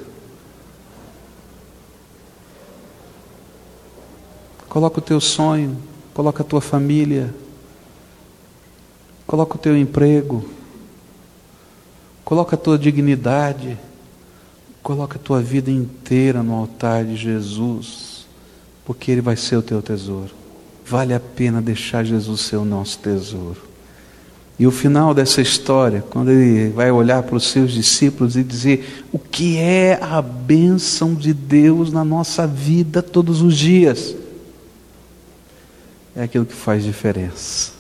Coloca 4.68 4.98
o 4.98 5.02
teu 5.02 5.18
sonho, 5.18 5.78
coloca 6.12 6.42
a 6.42 6.46
tua 6.46 6.60
família, 6.60 7.34
coloca 9.26 9.54
o 9.54 9.58
teu 9.58 9.74
emprego, 9.74 10.46
coloca 12.22 12.54
a 12.54 12.58
tua 12.58 12.78
dignidade, 12.78 13.78
coloca 14.82 15.16
a 15.16 15.22
tua 15.22 15.40
vida 15.40 15.70
inteira 15.70 16.42
no 16.42 16.52
altar 16.52 17.02
de 17.02 17.16
Jesus, 17.16 18.26
porque 18.84 19.10
Ele 19.10 19.22
vai 19.22 19.36
ser 19.36 19.56
o 19.56 19.62
teu 19.62 19.80
tesouro. 19.80 20.34
Vale 20.84 21.14
a 21.14 21.20
pena 21.20 21.62
deixar 21.62 22.04
Jesus 22.04 22.42
ser 22.42 22.56
o 22.56 22.64
nosso 22.64 22.98
tesouro. 22.98 23.71
E 24.58 24.66
o 24.66 24.70
final 24.70 25.14
dessa 25.14 25.40
história, 25.40 26.04
quando 26.10 26.30
ele 26.30 26.70
vai 26.70 26.90
olhar 26.90 27.22
para 27.22 27.36
os 27.36 27.48
seus 27.48 27.72
discípulos 27.72 28.36
e 28.36 28.44
dizer 28.44 29.04
o 29.12 29.18
que 29.18 29.58
é 29.58 29.98
a 30.00 30.20
bênção 30.22 31.14
de 31.14 31.32
Deus 31.32 31.92
na 31.92 32.04
nossa 32.04 32.46
vida 32.46 33.02
todos 33.02 33.42
os 33.42 33.56
dias 33.56 34.14
é 36.14 36.22
aquilo 36.22 36.44
que 36.44 36.54
faz 36.54 36.84
diferença. 36.84 37.72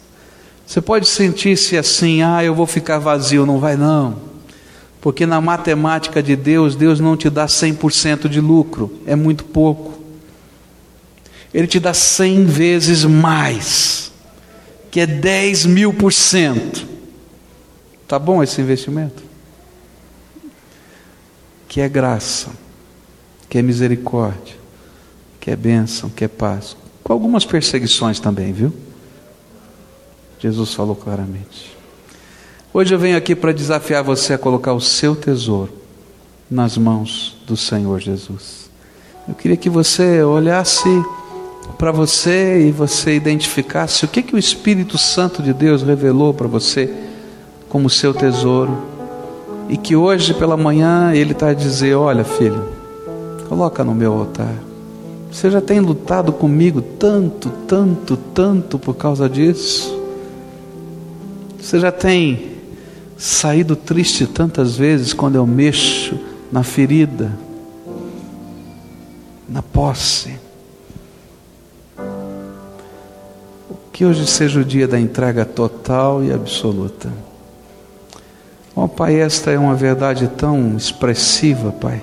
Você 0.66 0.80
pode 0.80 1.06
sentir-se 1.06 1.76
assim, 1.76 2.22
ah, 2.22 2.42
eu 2.42 2.54
vou 2.54 2.66
ficar 2.66 2.98
vazio, 2.98 3.44
não 3.44 3.58
vai 3.58 3.76
não. 3.76 4.16
Porque 5.00 5.26
na 5.26 5.40
matemática 5.40 6.22
de 6.22 6.34
Deus, 6.34 6.74
Deus 6.74 6.98
não 6.98 7.16
te 7.16 7.28
dá 7.28 7.46
100% 7.46 8.28
de 8.28 8.40
lucro, 8.40 9.00
é 9.06 9.14
muito 9.14 9.44
pouco. 9.44 10.00
Ele 11.52 11.66
te 11.66 11.78
dá 11.78 11.92
100 11.92 12.44
vezes 12.46 13.04
mais, 13.04 13.91
que 14.92 15.00
é 15.00 15.06
10 15.06 15.66
mil 15.66 15.92
por 15.92 16.12
cento. 16.12 16.86
Tá 18.06 18.18
bom 18.18 18.42
esse 18.42 18.60
investimento? 18.60 19.22
Que 21.66 21.80
é 21.80 21.88
graça, 21.88 22.50
que 23.48 23.58
é 23.58 23.62
misericórdia, 23.62 24.54
que 25.40 25.50
é 25.50 25.56
bênção, 25.56 26.10
que 26.10 26.24
é 26.24 26.28
paz 26.28 26.76
com 27.02 27.12
algumas 27.12 27.44
perseguições 27.44 28.20
também, 28.20 28.52
viu? 28.52 28.72
Jesus 30.38 30.74
falou 30.74 30.94
claramente. 30.94 31.76
Hoje 32.72 32.94
eu 32.94 32.98
venho 32.98 33.16
aqui 33.16 33.34
para 33.34 33.52
desafiar 33.52 34.02
você 34.02 34.34
a 34.34 34.38
colocar 34.38 34.72
o 34.72 34.80
seu 34.80 35.16
tesouro 35.16 35.72
nas 36.50 36.76
mãos 36.76 37.36
do 37.46 37.56
Senhor 37.56 37.98
Jesus. 38.00 38.70
Eu 39.28 39.34
queria 39.34 39.56
que 39.56 39.70
você 39.70 40.22
olhasse 40.22 40.88
para 41.72 41.90
você 41.90 42.66
e 42.68 42.70
você 42.70 43.14
identificasse 43.14 44.04
o 44.04 44.08
que, 44.08 44.22
que 44.22 44.34
o 44.34 44.38
Espírito 44.38 44.98
Santo 44.98 45.42
de 45.42 45.52
Deus 45.52 45.82
revelou 45.82 46.32
para 46.34 46.46
você 46.46 46.92
como 47.68 47.88
seu 47.88 48.12
tesouro. 48.12 48.76
E 49.68 49.76
que 49.76 49.96
hoje 49.96 50.34
pela 50.34 50.56
manhã 50.56 51.12
ele 51.14 51.32
está 51.32 51.48
a 51.48 51.54
dizer: 51.54 51.94
Olha, 51.94 52.24
filho, 52.24 52.68
coloca 53.48 53.82
no 53.82 53.94
meu 53.94 54.12
altar. 54.12 54.54
Você 55.30 55.50
já 55.50 55.62
tem 55.62 55.80
lutado 55.80 56.32
comigo 56.32 56.82
tanto, 56.82 57.48
tanto, 57.66 58.16
tanto 58.16 58.78
por 58.78 58.94
causa 58.94 59.28
disso. 59.28 59.98
Você 61.58 61.80
já 61.80 61.90
tem 61.90 62.52
saído 63.16 63.74
triste 63.74 64.26
tantas 64.26 64.76
vezes 64.76 65.14
quando 65.14 65.36
eu 65.36 65.46
mexo 65.46 66.18
na 66.50 66.62
ferida, 66.62 67.32
na 69.48 69.62
posse. 69.62 70.34
Que 73.92 74.04
hoje 74.04 74.26
seja 74.26 74.60
o 74.60 74.64
dia 74.64 74.88
da 74.88 74.98
entrega 74.98 75.44
total 75.44 76.24
e 76.24 76.32
absoluta. 76.32 77.10
Ó 78.74 78.84
oh, 78.84 78.88
Pai, 78.88 79.20
esta 79.20 79.50
é 79.50 79.58
uma 79.58 79.74
verdade 79.74 80.28
tão 80.28 80.76
expressiva, 80.76 81.70
Pai. 81.72 82.02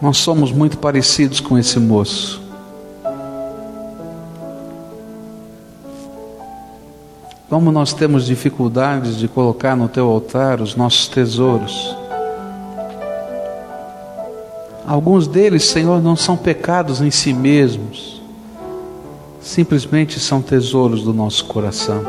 Nós 0.00 0.18
somos 0.18 0.52
muito 0.52 0.78
parecidos 0.78 1.40
com 1.40 1.58
esse 1.58 1.78
moço. 1.80 2.40
Como 7.50 7.72
nós 7.72 7.92
temos 7.92 8.24
dificuldades 8.24 9.16
de 9.16 9.26
colocar 9.26 9.74
no 9.74 9.88
teu 9.88 10.08
altar 10.08 10.60
os 10.60 10.76
nossos 10.76 11.08
tesouros. 11.08 11.96
Alguns 14.86 15.26
deles, 15.26 15.64
Senhor, 15.64 16.00
não 16.00 16.14
são 16.14 16.36
pecados 16.36 17.00
em 17.00 17.10
si 17.10 17.32
mesmos, 17.32 18.19
simplesmente 19.50 20.20
são 20.20 20.40
tesouros 20.40 21.02
do 21.02 21.12
nosso 21.12 21.44
coração. 21.44 22.04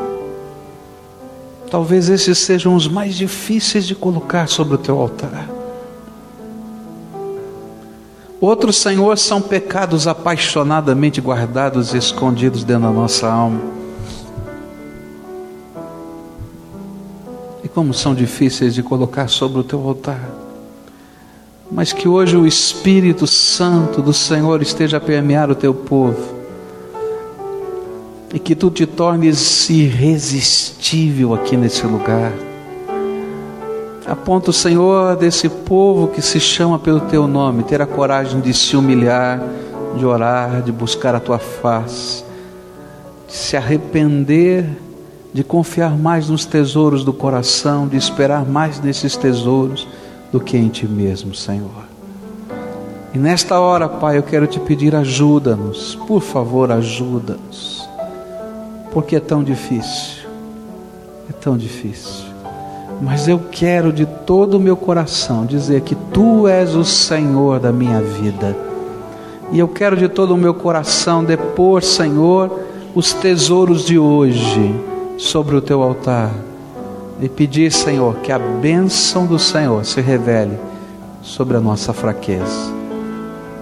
Talvez 1.69 2.07
esses 2.07 2.37
sejam 2.37 2.75
os 2.75 2.87
mais 2.87 3.15
difíceis 3.15 3.87
de 3.87 3.95
colocar 3.95 4.47
sobre 4.47 4.75
o 4.75 4.77
teu 4.77 4.99
altar. 4.99 5.49
Outros, 8.39 8.77
Senhor, 8.77 9.17
são 9.17 9.41
pecados 9.41 10.07
apaixonadamente 10.07 11.19
guardados 11.19 11.93
e 11.93 11.97
escondidos 11.97 12.63
dentro 12.63 12.83
da 12.83 12.91
nossa 12.91 13.27
alma. 13.27 13.81
como 17.73 17.93
são 17.93 18.13
difíceis 18.13 18.75
de 18.75 18.83
colocar 18.83 19.29
sobre 19.29 19.61
o 19.61 19.63
teu 19.63 19.79
altar. 19.87 20.29
Mas 21.71 21.93
que 21.93 22.05
hoje 22.05 22.35
o 22.35 22.45
Espírito 22.45 23.25
Santo 23.25 24.01
do 24.01 24.11
Senhor 24.11 24.61
esteja 24.61 24.97
a 24.97 24.99
permear 24.99 25.49
o 25.49 25.55
teu 25.55 25.73
povo. 25.73 26.40
E 28.33 28.39
que 28.39 28.55
tu 28.55 28.69
te 28.69 28.85
tornes 28.85 29.69
irresistível 29.69 31.33
aqui 31.33 31.57
nesse 31.57 31.85
lugar. 31.85 32.31
A 34.05 34.15
ponto, 34.15 34.51
Senhor, 34.51 35.15
desse 35.15 35.47
povo 35.47 36.07
que 36.07 36.21
se 36.21 36.39
chama 36.39 36.79
pelo 36.79 37.01
teu 37.01 37.27
nome, 37.27 37.63
ter 37.63 37.81
a 37.81 37.85
coragem 37.85 38.39
de 38.41 38.53
se 38.53 38.75
humilhar, 38.75 39.41
de 39.97 40.05
orar, 40.05 40.61
de 40.61 40.71
buscar 40.71 41.13
a 41.13 41.19
tua 41.19 41.39
face, 41.39 42.23
de 43.27 43.33
se 43.33 43.55
arrepender 43.55 44.65
de 45.33 45.43
confiar 45.43 45.97
mais 45.97 46.29
nos 46.29 46.45
tesouros 46.45 47.03
do 47.03 47.13
coração, 47.13 47.87
de 47.87 47.95
esperar 47.95 48.45
mais 48.45 48.79
nesses 48.79 49.15
tesouros 49.15 49.87
do 50.31 50.39
que 50.39 50.57
em 50.57 50.67
Ti 50.67 50.87
mesmo, 50.87 51.33
Senhor. 51.33 51.89
E 53.13 53.17
nesta 53.17 53.59
hora, 53.59 53.87
Pai, 53.87 54.17
eu 54.17 54.23
quero 54.23 54.47
te 54.47 54.59
pedir 54.59 54.95
ajuda-nos, 54.95 55.95
por 56.07 56.21
favor, 56.21 56.71
ajuda-nos, 56.71 57.80
porque 58.91 59.15
é 59.15 59.19
tão 59.19 59.43
difícil, 59.43 60.27
é 61.29 61.33
tão 61.33 61.57
difícil. 61.57 62.25
Mas 63.01 63.27
eu 63.27 63.39
quero 63.51 63.91
de 63.91 64.05
todo 64.05 64.55
o 64.55 64.59
meu 64.59 64.77
coração 64.77 65.45
dizer 65.45 65.81
que 65.81 65.95
Tu 65.95 66.47
és 66.47 66.75
o 66.75 66.83
Senhor 66.83 67.59
da 67.59 67.71
minha 67.71 67.99
vida. 67.99 68.55
E 69.51 69.57
eu 69.57 69.67
quero 69.67 69.97
de 69.97 70.07
todo 70.07 70.35
o 70.35 70.37
meu 70.37 70.53
coração 70.53 71.23
depor, 71.23 71.81
Senhor, 71.81 72.59
os 72.93 73.13
tesouros 73.13 73.85
de 73.85 73.97
hoje 73.97 74.73
sobre 75.17 75.55
o 75.55 75.61
teu 75.61 75.81
altar 75.81 76.31
e 77.21 77.29
pedir, 77.29 77.71
Senhor, 77.71 78.15
que 78.17 78.31
a 78.31 78.39
bênção 78.39 79.25
do 79.25 79.37
Senhor 79.37 79.85
se 79.85 80.01
revele 80.01 80.57
sobre 81.21 81.57
a 81.57 81.59
nossa 81.59 81.93
fraqueza. 81.93 82.73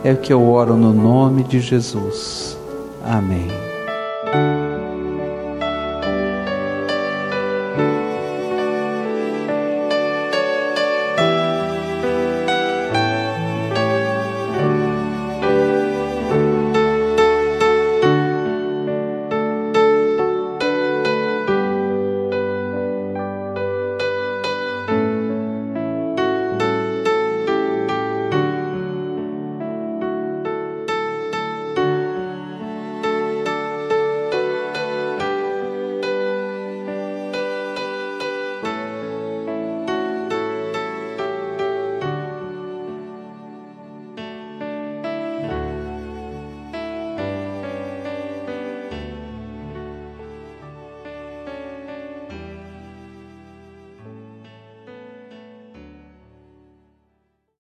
É 0.04 0.14
o 0.14 0.18
que 0.18 0.32
eu 0.32 0.48
oro 0.50 0.76
no 0.76 0.94
nome 0.94 1.44
de 1.44 1.60
Jesus. 1.60 2.58
Amém. 3.04 3.50